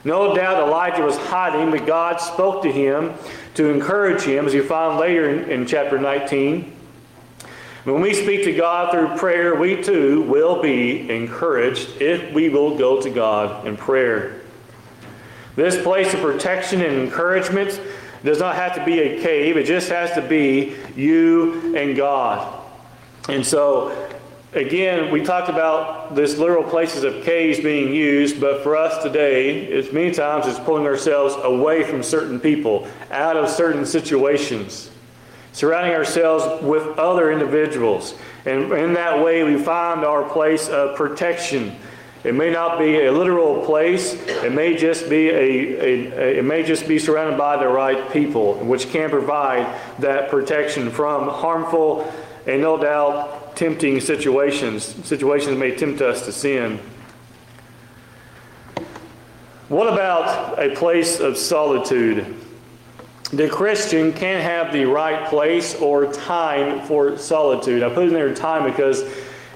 No 0.03 0.33
doubt 0.33 0.67
Elijah 0.67 1.03
was 1.03 1.17
hiding, 1.17 1.69
but 1.69 1.85
God 1.85 2.19
spoke 2.19 2.63
to 2.63 2.71
him 2.71 3.13
to 3.53 3.69
encourage 3.69 4.23
him, 4.23 4.47
as 4.47 4.55
you 4.55 4.63
find 4.63 4.99
later 4.99 5.29
in, 5.29 5.51
in 5.51 5.67
chapter 5.67 5.99
19. 5.99 6.79
When 7.83 7.99
we 7.99 8.13
speak 8.13 8.43
to 8.43 8.53
God 8.53 8.91
through 8.91 9.17
prayer, 9.17 9.55
we 9.55 9.81
too 9.81 10.21
will 10.21 10.61
be 10.61 11.09
encouraged 11.09 11.99
if 11.99 12.31
we 12.31 12.47
will 12.47 12.77
go 12.77 13.01
to 13.01 13.09
God 13.09 13.65
in 13.65 13.75
prayer. 13.75 14.41
This 15.55 15.81
place 15.81 16.13
of 16.13 16.19
protection 16.19 16.81
and 16.81 16.95
encouragement 16.95 17.81
does 18.23 18.37
not 18.37 18.53
have 18.53 18.75
to 18.75 18.85
be 18.85 18.99
a 18.99 19.21
cave, 19.23 19.57
it 19.57 19.65
just 19.65 19.89
has 19.89 20.11
to 20.11 20.21
be 20.21 20.75
you 20.95 21.75
and 21.75 21.97
God. 21.97 22.63
And 23.27 23.43
so, 23.43 24.09
again, 24.53 25.11
we 25.11 25.23
talked 25.23 25.49
about 25.49 26.13
this 26.13 26.37
literal 26.37 26.63
places 26.63 27.03
of 27.03 27.23
caves 27.23 27.59
being 27.59 27.91
used, 27.91 28.39
but 28.39 28.61
for 28.61 28.75
us 28.77 29.01
today, 29.01 29.65
it's 29.65 29.91
many 29.91 30.11
times 30.11 30.45
it's 30.45 30.59
pulling 30.59 30.85
ourselves 30.85 31.33
away 31.43 31.83
from 31.83 32.03
certain 32.03 32.39
people, 32.39 32.87
out 33.09 33.37
of 33.37 33.49
certain 33.49 33.87
situations, 33.87 34.90
surrounding 35.53 35.93
ourselves 35.93 36.63
with 36.63 36.97
other 36.97 37.31
individuals. 37.31 38.15
And 38.45 38.71
in 38.71 38.93
that 38.93 39.23
way, 39.23 39.43
we 39.43 39.61
find 39.61 40.03
our 40.05 40.23
place 40.23 40.69
of 40.69 40.95
protection 40.95 41.75
it 42.23 42.35
may 42.35 42.51
not 42.51 42.77
be 42.77 43.05
a 43.05 43.11
literal 43.11 43.65
place. 43.65 44.13
It 44.13 44.53
may 44.53 44.77
just 44.77 45.09
be 45.09 45.29
a, 45.29 45.33
a, 45.33 46.11
a, 46.11 46.37
it 46.37 46.45
may 46.45 46.61
just 46.61 46.87
be 46.87 46.99
surrounded 46.99 47.35
by 47.35 47.57
the 47.57 47.67
right 47.67 48.11
people, 48.11 48.55
which 48.55 48.89
can 48.89 49.09
provide 49.09 49.65
that 49.99 50.29
protection 50.29 50.91
from 50.91 51.27
harmful 51.29 52.11
and 52.45 52.61
no 52.61 52.77
doubt 52.77 53.55
tempting 53.55 53.99
situations. 54.01 54.83
Situations 55.05 55.57
may 55.57 55.75
tempt 55.75 56.01
us 56.01 56.25
to 56.25 56.31
sin. 56.31 56.79
What 59.67 59.91
about 59.91 60.59
a 60.59 60.75
place 60.75 61.19
of 61.19 61.37
solitude? 61.37 62.35
The 63.33 63.47
Christian 63.47 64.11
can 64.11 64.41
have 64.41 64.73
the 64.73 64.83
right 64.83 65.29
place 65.29 65.73
or 65.75 66.11
time 66.11 66.85
for 66.85 67.17
solitude. 67.17 67.81
I 67.81 67.87
put 67.87 68.07
in 68.07 68.13
there 68.13 68.35
time 68.35 68.69
because 68.69 69.03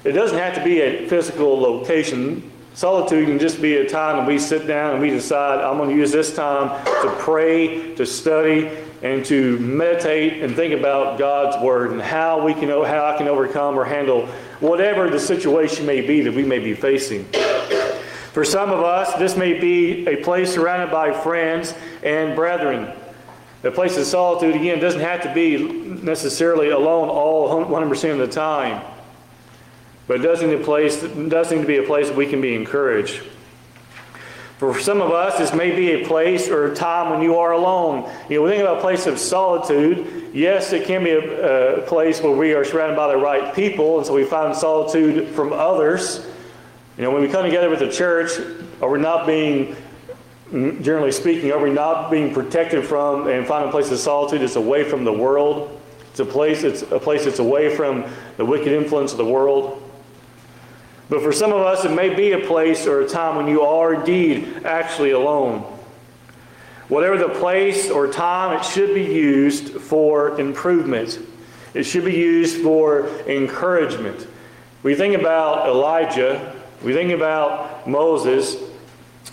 it 0.05 0.13
doesn't 0.13 0.38
have 0.38 0.55
to 0.55 0.63
be 0.63 0.79
a 0.79 1.09
physical 1.09 1.59
location. 1.59 2.49
Solitude 2.73 3.27
can 3.27 3.38
just 3.38 3.61
be 3.61 3.75
a 3.75 3.89
time 3.89 4.17
that 4.17 4.27
we 4.27 4.39
sit 4.39 4.65
down 4.65 4.93
and 4.93 5.01
we 5.01 5.09
decide, 5.09 5.59
I'm 5.59 5.77
going 5.77 5.89
to 5.89 5.95
use 5.95 6.13
this 6.13 6.33
time 6.33 6.69
to 6.85 7.15
pray, 7.19 7.93
to 7.95 8.05
study, 8.05 8.69
and 9.01 9.25
to 9.25 9.59
meditate 9.59 10.41
and 10.41 10.55
think 10.55 10.73
about 10.73 11.19
God's 11.19 11.61
Word 11.61 11.91
and 11.91 12.01
how 12.01 12.45
we 12.45 12.53
can, 12.53 12.69
how 12.69 13.13
I 13.13 13.17
can 13.17 13.27
overcome 13.27 13.77
or 13.77 13.83
handle 13.83 14.27
whatever 14.61 15.09
the 15.09 15.19
situation 15.19 15.85
may 15.85 15.99
be 15.99 16.21
that 16.21 16.33
we 16.33 16.43
may 16.43 16.59
be 16.59 16.73
facing. 16.73 17.25
For 18.31 18.45
some 18.45 18.71
of 18.71 18.79
us, 18.79 19.13
this 19.15 19.35
may 19.35 19.59
be 19.59 20.07
a 20.07 20.15
place 20.23 20.53
surrounded 20.53 20.91
by 20.91 21.11
friends 21.11 21.73
and 22.03 22.38
brethren. 22.38 22.93
A 23.65 23.71
place 23.71 23.97
of 23.97 24.06
solitude, 24.06 24.56
again, 24.56 24.80
doesn't 24.80 25.01
have 25.01 25.23
to 25.23 25.34
be 25.34 25.58
necessarily 25.58 26.69
alone 26.69 27.10
all 27.10 27.49
100% 27.49 28.12
of 28.12 28.19
the 28.19 28.28
time. 28.28 28.86
But 30.08 30.19
it 30.19 30.23
does 30.23 30.43
need, 30.43 30.63
place, 30.63 31.01
does 31.01 31.51
need 31.51 31.62
to 31.62 31.67
be 31.67 31.78
a 31.78 31.84
place 31.84 32.10
that 32.10 32.15
we 32.15 32.28
can 32.28 32.41
be 32.41 32.54
encouraged. 32.54 33.23
For 34.60 34.80
some 34.80 35.01
of 35.01 35.12
us, 35.12 35.38
this 35.39 35.54
may 35.54 35.75
be 35.75 35.93
a 35.93 36.08
place 36.08 36.47
or 36.47 36.71
a 36.71 36.75
time 36.75 37.12
when 37.12 37.21
you 37.21 37.39
are 37.39 37.54
alone. 37.54 38.10
You 38.30 38.38
know, 38.38 38.43
we 38.43 38.51
think 38.51 38.62
about 38.62 38.78
a 38.78 38.82
place 38.82 39.08
of 39.08 39.17
solitude. 39.17 40.30
Yes, 40.34 40.71
it 40.71 40.86
can 40.86 41.04
be 41.04 41.10
a, 41.10 41.80
a 41.80 41.82
place 41.82 42.21
where 42.21 42.36
we 42.36 42.54
are 42.54 42.63
surrounded 42.63 42.95
by 42.95 43.08
the 43.08 43.17
right 43.17 43.54
people, 43.54 43.97
and 43.97 44.06
so 44.06 44.13
we 44.13 44.23
find 44.23 44.56
solitude 44.56 45.28
from 45.30 45.51
others. 45.51 46.25
You 46.97 47.04
know, 47.04 47.12
when 47.12 47.21
we 47.21 47.28
come 47.28 47.43
together 47.43 47.69
with 47.69 47.80
the 47.80 47.91
church, 47.91 48.32
are 48.82 48.89
we 48.89 48.99
not 48.99 49.28
being, 49.28 49.75
Mm, 50.51 50.84
generally 50.84 51.12
speaking, 51.12 51.51
are 51.51 51.60
we 51.60 51.71
not 51.71 52.12
being 52.12 52.34
protected 52.34 52.86
from 52.86 53.27
and 53.27 53.47
finding 53.47 53.69
a 53.69 53.71
place 53.71 53.91
of 53.91 53.97
solitude 53.97 54.41
that's 54.41 54.55
away 54.55 54.84
from 54.84 55.03
the 55.03 55.13
world? 55.13 55.81
It's 56.12 56.19
a 56.19 56.25
place, 56.25 56.63
it's 56.63 56.84
a 56.84 56.99
place 56.99 57.25
that's 57.25 57.39
away 57.39 57.75
from 57.75 58.05
the 58.38 58.45
wicked 58.45 58.67
influence 58.67 59.12
of 59.12 59.17
the 59.17 59.25
world. 59.25 59.81
But 61.10 61.21
for 61.21 61.31
some 61.31 61.51
of 61.51 61.62
us, 61.62 61.84
it 61.84 61.91
may 61.91 62.13
be 62.13 62.31
a 62.31 62.39
place 62.39 62.88
or 62.88 63.01
a 63.01 63.08
time 63.08 63.36
when 63.36 63.47
you 63.47 63.62
are 63.62 63.95
indeed 63.95 64.65
actually 64.65 65.12
alone. 65.12 65.62
Whatever 66.88 67.17
the 67.17 67.29
place 67.29 67.89
or 67.89 68.08
time, 68.08 68.58
it 68.58 68.63
should 68.63 68.93
be 68.93 69.03
used 69.03 69.69
for 69.81 70.39
improvement. 70.39 71.19
It 71.73 71.84
should 71.84 72.05
be 72.05 72.13
used 72.13 72.62
for 72.62 73.08
encouragement. 73.27 74.27
We 74.84 74.93
think 74.93 75.15
about 75.15 75.67
Elijah, 75.67 76.55
we 76.84 76.93
think 76.93 77.12
about 77.12 77.89
Moses, 77.89 78.55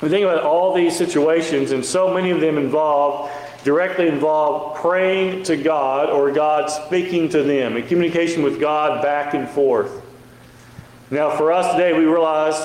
we 0.03 0.09
think 0.09 0.25
about 0.25 0.43
all 0.43 0.75
these 0.75 0.97
situations, 0.97 1.71
and 1.71 1.85
so 1.85 2.12
many 2.12 2.31
of 2.31 2.41
them 2.41 2.59
involve 2.59 3.31
directly 3.65 4.09
involve 4.09 4.77
praying 4.77 5.45
to 5.45 5.57
God 5.57 6.11
or 6.11 6.33
God 6.33 6.69
speaking 6.69 7.29
to 7.31 7.43
them, 7.43 7.77
in 7.77 7.87
communication 7.87 8.43
with 8.43 8.61
God 8.61 9.03
back 9.03 9.35
and 9.35 9.49
forth. 9.49 10.03
Now, 11.11 11.37
for 11.37 11.53
us 11.53 11.73
today, 11.73 11.93
we 11.93 12.05
realize 12.05 12.59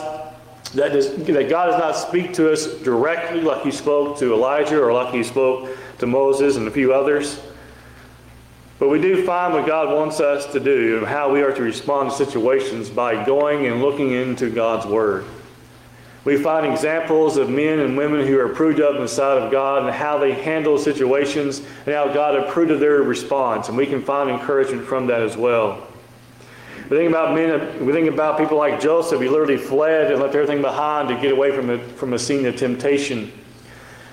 that, 0.74 0.92
that 0.92 1.50
God 1.50 1.68
does 1.68 1.80
not 1.80 1.92
speak 1.94 2.34
to 2.34 2.52
us 2.52 2.66
directly 2.82 3.42
like 3.42 3.64
He 3.64 3.72
spoke 3.72 4.18
to 4.20 4.34
Elijah 4.34 4.82
or 4.82 4.92
like 4.92 5.14
He 5.14 5.24
spoke 5.24 5.78
to 6.00 6.08
Moses 6.08 6.56
and 6.56 6.68
a 6.68 6.72
few 6.72 6.94
others. 6.94 7.40
But 8.80 8.90
we 8.90 9.02
do 9.02 9.26
find 9.26 9.54
what 9.54 9.66
God 9.66 9.94
wants 9.94 10.20
us 10.20 10.46
to 10.54 10.60
do 10.60 11.00
and 11.00 11.08
how 11.08 11.32
we 11.32 11.42
are 11.42 11.52
to 11.52 11.62
respond 11.62 12.12
to 12.12 12.16
situations 12.16 12.90
by 12.90 13.26
going 13.26 13.66
and 13.66 13.82
looking 13.82 14.12
into 14.12 14.50
God's 14.50 14.86
Word. 14.86 15.26
We 16.28 16.36
find 16.36 16.66
examples 16.66 17.38
of 17.38 17.50
men 17.50 17.80
and 17.80 17.96
women 17.96 18.28
who 18.28 18.38
are 18.38 18.52
approved 18.52 18.82
of 18.82 18.98
in 18.98 19.02
the 19.02 19.08
sight 19.08 19.38
of 19.38 19.50
God 19.50 19.84
and 19.84 19.96
how 19.96 20.18
they 20.18 20.34
handle 20.34 20.78
situations 20.78 21.60
and 21.86 21.96
how 21.96 22.12
God 22.12 22.36
approved 22.36 22.70
of 22.70 22.82
their 22.82 23.02
response. 23.02 23.70
And 23.70 23.78
we 23.78 23.86
can 23.86 24.04
find 24.04 24.30
encouragement 24.30 24.86
from 24.86 25.08
that 25.08 25.22
as 25.22 25.38
well. 25.38 25.88
We 26.90 26.98
think 26.98 27.10
about 27.10 27.34
men, 27.34 27.86
we 27.86 27.94
think 27.94 28.10
about 28.10 28.38
people 28.38 28.58
like 28.58 28.82
Joseph. 28.82 29.22
He 29.22 29.30
literally 29.30 29.56
fled 29.56 30.12
and 30.12 30.22
left 30.22 30.36
everything 30.36 30.62
behind 30.62 31.08
to 31.08 31.16
get 31.16 31.32
away 31.32 31.56
from 31.56 31.70
a, 31.70 31.80
from 31.80 32.12
a 32.12 32.20
scene 32.20 32.46
of 32.46 32.58
temptation. 32.58 33.32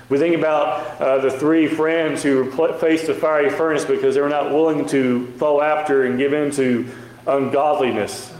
We 0.08 0.16
think 0.18 0.36
about 0.36 1.00
uh, 1.00 1.18
the 1.18 1.32
three 1.32 1.66
friends 1.66 2.22
who 2.22 2.48
faced 2.78 3.08
the 3.08 3.14
fiery 3.14 3.50
furnace 3.50 3.84
because 3.84 4.14
they 4.14 4.20
were 4.20 4.28
not 4.28 4.52
willing 4.52 4.86
to 4.90 5.32
follow 5.32 5.62
after 5.62 6.04
and 6.04 6.16
give 6.16 6.32
in 6.32 6.52
to 6.52 6.88
ungodliness 7.26 8.32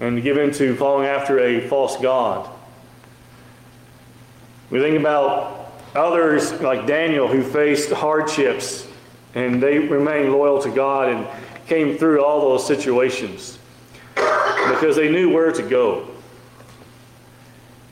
and 0.00 0.22
give 0.22 0.36
in 0.36 0.52
to 0.52 0.76
following 0.76 1.06
after 1.06 1.38
a 1.38 1.66
false 1.66 1.96
God. 1.96 2.58
We 4.72 4.80
think 4.80 4.98
about 4.98 5.70
others 5.94 6.50
like 6.62 6.86
Daniel 6.86 7.28
who 7.28 7.42
faced 7.42 7.92
hardships 7.92 8.88
and 9.34 9.62
they 9.62 9.78
remained 9.78 10.32
loyal 10.32 10.62
to 10.62 10.70
God 10.70 11.10
and 11.10 11.28
came 11.66 11.98
through 11.98 12.24
all 12.24 12.40
those 12.40 12.66
situations 12.66 13.58
because 14.14 14.96
they 14.96 15.10
knew 15.12 15.30
where 15.30 15.52
to 15.52 15.62
go. 15.62 16.08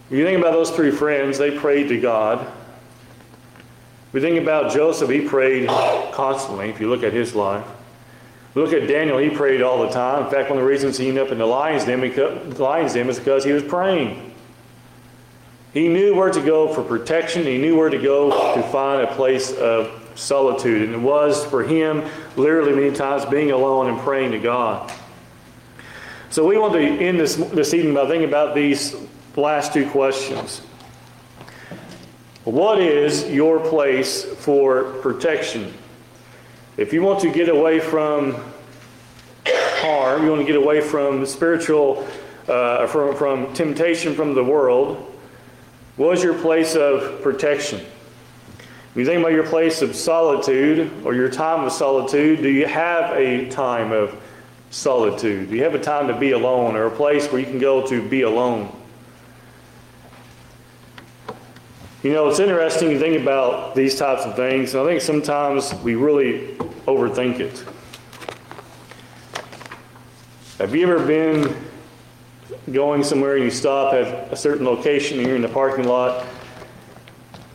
If 0.08 0.16
you 0.16 0.24
think 0.24 0.38
about 0.38 0.52
those 0.52 0.70
three 0.70 0.90
friends, 0.90 1.36
they 1.36 1.50
prayed 1.50 1.88
to 1.88 2.00
God. 2.00 2.50
We 4.12 4.22
think 4.22 4.40
about 4.40 4.72
Joseph, 4.72 5.10
he 5.10 5.20
prayed 5.20 5.68
constantly, 6.12 6.70
if 6.70 6.80
you 6.80 6.88
look 6.88 7.02
at 7.02 7.12
his 7.12 7.34
life. 7.34 7.66
We 8.54 8.62
look 8.62 8.72
at 8.72 8.88
Daniel, 8.88 9.18
he 9.18 9.28
prayed 9.28 9.60
all 9.60 9.82
the 9.82 9.90
time. 9.90 10.24
In 10.24 10.30
fact, 10.30 10.48
one 10.48 10.58
of 10.58 10.64
the 10.64 10.68
reasons 10.68 10.96
he 10.96 11.08
ended 11.08 11.26
up 11.26 11.30
in 11.30 11.36
the 11.36 11.46
lion's 11.46 11.84
den, 11.84 12.00
lion's 12.56 12.94
den 12.94 13.10
is 13.10 13.18
because 13.18 13.44
he 13.44 13.52
was 13.52 13.62
praying. 13.62 14.29
He 15.72 15.88
knew 15.88 16.14
where 16.14 16.30
to 16.30 16.40
go 16.40 16.72
for 16.72 16.82
protection. 16.82 17.44
He 17.44 17.58
knew 17.58 17.76
where 17.76 17.90
to 17.90 17.98
go 17.98 18.54
to 18.54 18.62
find 18.64 19.02
a 19.02 19.14
place 19.14 19.52
of 19.52 20.12
solitude. 20.16 20.82
And 20.82 20.94
it 20.94 21.00
was 21.00 21.44
for 21.44 21.62
him, 21.62 22.04
literally 22.36 22.72
many 22.72 22.94
times, 22.94 23.24
being 23.24 23.52
alone 23.52 23.88
and 23.88 23.98
praying 24.00 24.32
to 24.32 24.38
God. 24.38 24.92
So 26.30 26.46
we 26.46 26.58
want 26.58 26.74
to 26.74 26.80
end 26.80 27.18
this, 27.18 27.36
this 27.36 27.74
evening 27.74 27.94
by 27.94 28.06
thinking 28.06 28.28
about 28.28 28.54
these 28.54 28.96
last 29.36 29.72
two 29.72 29.88
questions. 29.90 30.58
What 32.44 32.80
is 32.80 33.28
your 33.30 33.60
place 33.60 34.24
for 34.24 34.84
protection? 35.02 35.72
If 36.76 36.92
you 36.92 37.02
want 37.02 37.20
to 37.20 37.30
get 37.30 37.48
away 37.48 37.78
from 37.80 38.36
harm, 39.46 40.24
you 40.24 40.30
want 40.30 40.40
to 40.40 40.46
get 40.46 40.56
away 40.56 40.80
from 40.80 41.26
spiritual, 41.26 42.06
uh, 42.48 42.86
from, 42.86 43.14
from 43.16 43.52
temptation 43.52 44.14
from 44.14 44.34
the 44.34 44.42
world, 44.42 45.09
what 46.00 46.16
is 46.16 46.24
your 46.24 46.32
place 46.32 46.76
of 46.76 47.20
protection? 47.20 47.78
When 48.94 49.04
you 49.04 49.04
think 49.04 49.20
about 49.20 49.32
your 49.32 49.46
place 49.46 49.82
of 49.82 49.94
solitude 49.94 50.90
or 51.04 51.14
your 51.14 51.28
time 51.28 51.62
of 51.66 51.72
solitude, 51.72 52.40
do 52.40 52.48
you 52.48 52.66
have 52.66 53.14
a 53.18 53.50
time 53.50 53.92
of 53.92 54.18
solitude? 54.70 55.50
Do 55.50 55.56
you 55.56 55.62
have 55.62 55.74
a 55.74 55.78
time 55.78 56.08
to 56.08 56.18
be 56.18 56.30
alone 56.30 56.74
or 56.74 56.86
a 56.86 56.90
place 56.90 57.30
where 57.30 57.38
you 57.38 57.46
can 57.46 57.58
go 57.58 57.86
to 57.86 58.08
be 58.08 58.22
alone? 58.22 58.74
You 62.02 62.14
know, 62.14 62.30
it's 62.30 62.40
interesting 62.40 62.88
to 62.88 62.98
think 62.98 63.20
about 63.20 63.74
these 63.74 63.94
types 63.94 64.24
of 64.24 64.36
things. 64.36 64.74
I 64.74 64.82
think 64.86 65.02
sometimes 65.02 65.74
we 65.82 65.96
really 65.96 66.56
overthink 66.86 67.40
it. 67.40 67.62
Have 70.56 70.74
you 70.74 70.90
ever 70.90 71.06
been 71.06 71.69
going 72.70 73.02
somewhere 73.02 73.36
you 73.36 73.50
stop 73.50 73.94
at 73.94 74.32
a 74.32 74.36
certain 74.36 74.64
location 74.64 75.18
and 75.18 75.26
you're 75.26 75.36
in 75.36 75.42
the 75.42 75.48
parking 75.48 75.86
lot 75.86 76.26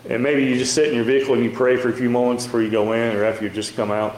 and 0.08 0.22
maybe 0.22 0.44
you 0.44 0.58
just 0.58 0.74
sit 0.74 0.90
in 0.90 0.96
your 0.96 1.04
vehicle 1.04 1.34
and 1.34 1.44
you 1.44 1.50
pray 1.50 1.78
for 1.78 1.90
a 1.90 1.94
few 1.94 2.10
moments 2.10 2.46
before 2.46 2.62
you 2.62 2.70
go 2.70 2.94
in 2.94 3.16
or 3.16 3.24
after 3.24 3.44
you 3.44 3.50
just 3.50 3.76
come 3.76 3.92
out? 3.92 4.16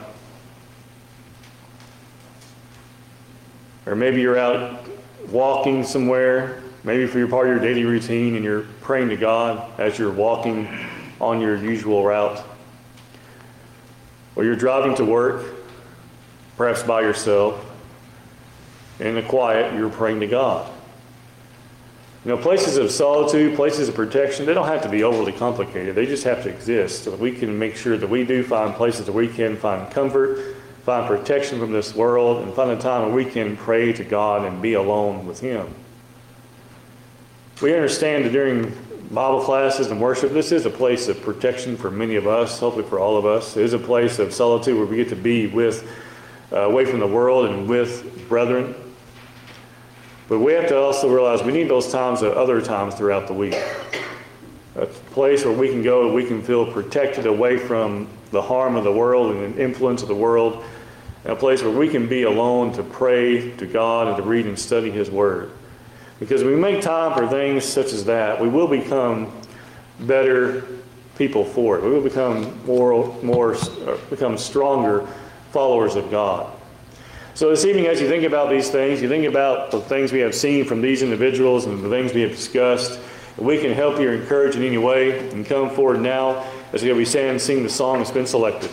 Or 3.85 3.95
maybe 3.95 4.19
you're 4.19 4.37
out 4.37 4.85
walking 5.29 5.85
somewhere, 5.85 6.61
maybe 6.83 7.07
for 7.07 7.19
your 7.19 7.29
part 7.29 7.47
of 7.47 7.53
your 7.53 7.61
daily 7.61 7.85
routine, 7.85 8.35
and 8.35 8.43
you're 8.43 8.63
praying 8.81 9.09
to 9.09 9.15
God 9.15 9.79
as 9.79 9.97
you're 9.97 10.11
walking 10.11 10.67
on 11.21 11.39
your 11.39 11.55
usual 11.55 12.03
route. 12.03 12.43
Or 14.35 14.43
you're 14.43 14.57
driving 14.57 14.93
to 14.95 15.05
work, 15.05 15.45
perhaps 16.57 16.83
by 16.83 16.99
yourself, 17.01 17.63
in 18.99 19.15
the 19.15 19.21
quiet, 19.21 19.73
you're 19.73 19.89
praying 19.89 20.19
to 20.19 20.27
God. 20.27 20.69
You 22.27 22.35
know, 22.35 22.41
places 22.41 22.75
of 22.75 22.91
solitude, 22.91 23.55
places 23.55 23.87
of 23.87 23.95
protection, 23.95 24.45
they 24.45 24.53
don't 24.53 24.67
have 24.67 24.83
to 24.83 24.89
be 24.89 25.03
overly 25.03 25.31
complicated. 25.31 25.95
They 25.95 26.05
just 26.05 26.25
have 26.25 26.43
to 26.43 26.49
exist 26.49 27.05
so 27.05 27.15
we 27.15 27.31
can 27.31 27.57
make 27.57 27.77
sure 27.77 27.97
that 27.97 28.09
we 28.09 28.25
do 28.25 28.43
find 28.43 28.75
places 28.75 29.05
that 29.05 29.13
we 29.13 29.29
can 29.29 29.55
find 29.55 29.89
comfort 29.89 30.57
find 30.87 31.05
protection 31.05 31.59
from 31.59 31.73
this 31.73 31.93
world, 31.93 32.41
and 32.41 32.53
find 32.53 32.71
a 32.71 32.77
time 32.77 33.01
when 33.01 33.13
we 33.13 33.25
can 33.25 33.57
pray 33.57 33.91
to 33.91 34.05
God 34.05 34.45
and 34.45 34.61
be 34.61 34.71
alone 34.71 35.27
with 35.27 35.37
Him. 35.37 35.67
We 37.61 37.73
understand 37.73 38.23
that 38.23 38.31
during 38.31 38.71
Bible 39.11 39.41
classes 39.41 39.87
and 39.87 39.99
worship, 39.99 40.31
this 40.31 40.53
is 40.53 40.65
a 40.65 40.69
place 40.69 41.09
of 41.09 41.21
protection 41.21 41.75
for 41.75 41.91
many 41.91 42.15
of 42.15 42.25
us, 42.25 42.57
hopefully 42.57 42.85
for 42.85 42.99
all 42.99 43.17
of 43.17 43.25
us. 43.25 43.57
It 43.57 43.65
is 43.65 43.73
a 43.73 43.79
place 43.79 44.17
of 44.17 44.33
solitude 44.33 44.77
where 44.77 44.85
we 44.85 44.95
get 44.95 45.09
to 45.09 45.17
be 45.17 45.47
with, 45.47 45.85
uh, 46.53 46.59
away 46.59 46.85
from 46.85 47.01
the 47.01 47.07
world 47.07 47.49
and 47.49 47.67
with 47.67 48.29
brethren. 48.29 48.73
But 50.27 50.39
we 50.39 50.53
have 50.53 50.67
to 50.67 50.77
also 50.77 51.09
realize 51.09 51.41
we 51.41 51.53
need 51.53 51.69
those 51.69 51.91
times 51.91 52.21
at 52.21 52.33
other 52.33 52.61
times 52.61 52.95
throughout 52.95 53.27
the 53.27 53.33
week. 53.33 53.55
A 54.75 54.85
place 54.85 55.45
where 55.45 55.53
we 55.55 55.69
can 55.69 55.81
go 55.81 56.13
we 56.13 56.25
can 56.25 56.41
feel 56.41 56.71
protected 56.71 57.25
away 57.25 57.57
from 57.57 58.07
the 58.31 58.41
harm 58.41 58.75
of 58.75 58.83
the 58.83 58.91
world 58.91 59.35
and 59.35 59.55
the 59.55 59.63
influence 59.63 60.01
of 60.01 60.07
the 60.07 60.15
world 60.15 60.63
and 61.23 61.33
a 61.33 61.35
place 61.35 61.61
where 61.63 61.71
we 61.71 61.89
can 61.89 62.07
be 62.07 62.23
alone 62.23 62.73
to 62.73 62.83
pray 62.83 63.51
to 63.57 63.65
God 63.65 64.07
and 64.07 64.17
to 64.17 64.23
read 64.23 64.45
and 64.45 64.57
study 64.57 64.91
His 64.91 65.09
Word. 65.09 65.51
Because 66.19 66.43
we 66.43 66.55
make 66.55 66.81
time 66.81 67.13
for 67.13 67.27
things 67.27 67.63
such 67.63 67.93
as 67.93 68.05
that, 68.05 68.41
we 68.41 68.47
will 68.47 68.67
become 68.67 69.31
better 69.99 70.65
people 71.17 71.43
for 71.43 71.77
it. 71.77 71.83
We 71.83 71.91
will 71.91 72.01
become 72.01 72.65
more, 72.65 73.15
more, 73.23 73.55
become 74.09 74.37
stronger 74.37 75.07
followers 75.51 75.95
of 75.95 76.09
God. 76.11 76.51
So 77.37 77.51
this 77.51 77.65
evening, 77.65 77.85
as 77.85 78.01
you 78.01 78.07
think 78.09 78.23
about 78.23 78.49
these 78.49 78.71
things, 78.71 78.99
you 78.99 79.07
think 79.07 79.23
about 79.23 79.69
the 79.69 79.79
things 79.79 80.11
we 80.11 80.21
have 80.21 80.33
seen 80.33 80.65
from 80.65 80.81
these 80.81 81.03
individuals 81.03 81.67
and 81.67 81.83
the 81.83 81.87
things 81.87 82.11
we 82.11 82.21
have 82.21 82.31
discussed. 82.31 82.99
We 83.37 83.61
can 83.61 83.73
help 83.73 83.99
you 83.99 84.09
or 84.09 84.13
encourage 84.13 84.55
in 84.55 84.63
any 84.63 84.79
way. 84.79 85.29
And 85.29 85.45
come 85.45 85.69
forward 85.69 86.01
now 86.01 86.49
as 86.73 86.81
we 86.81 87.05
stand 87.05 87.29
and 87.29 87.39
sing 87.39 87.61
the 87.61 87.69
song 87.69 87.99
that's 87.99 88.09
been 88.09 88.25
selected. 88.25 88.71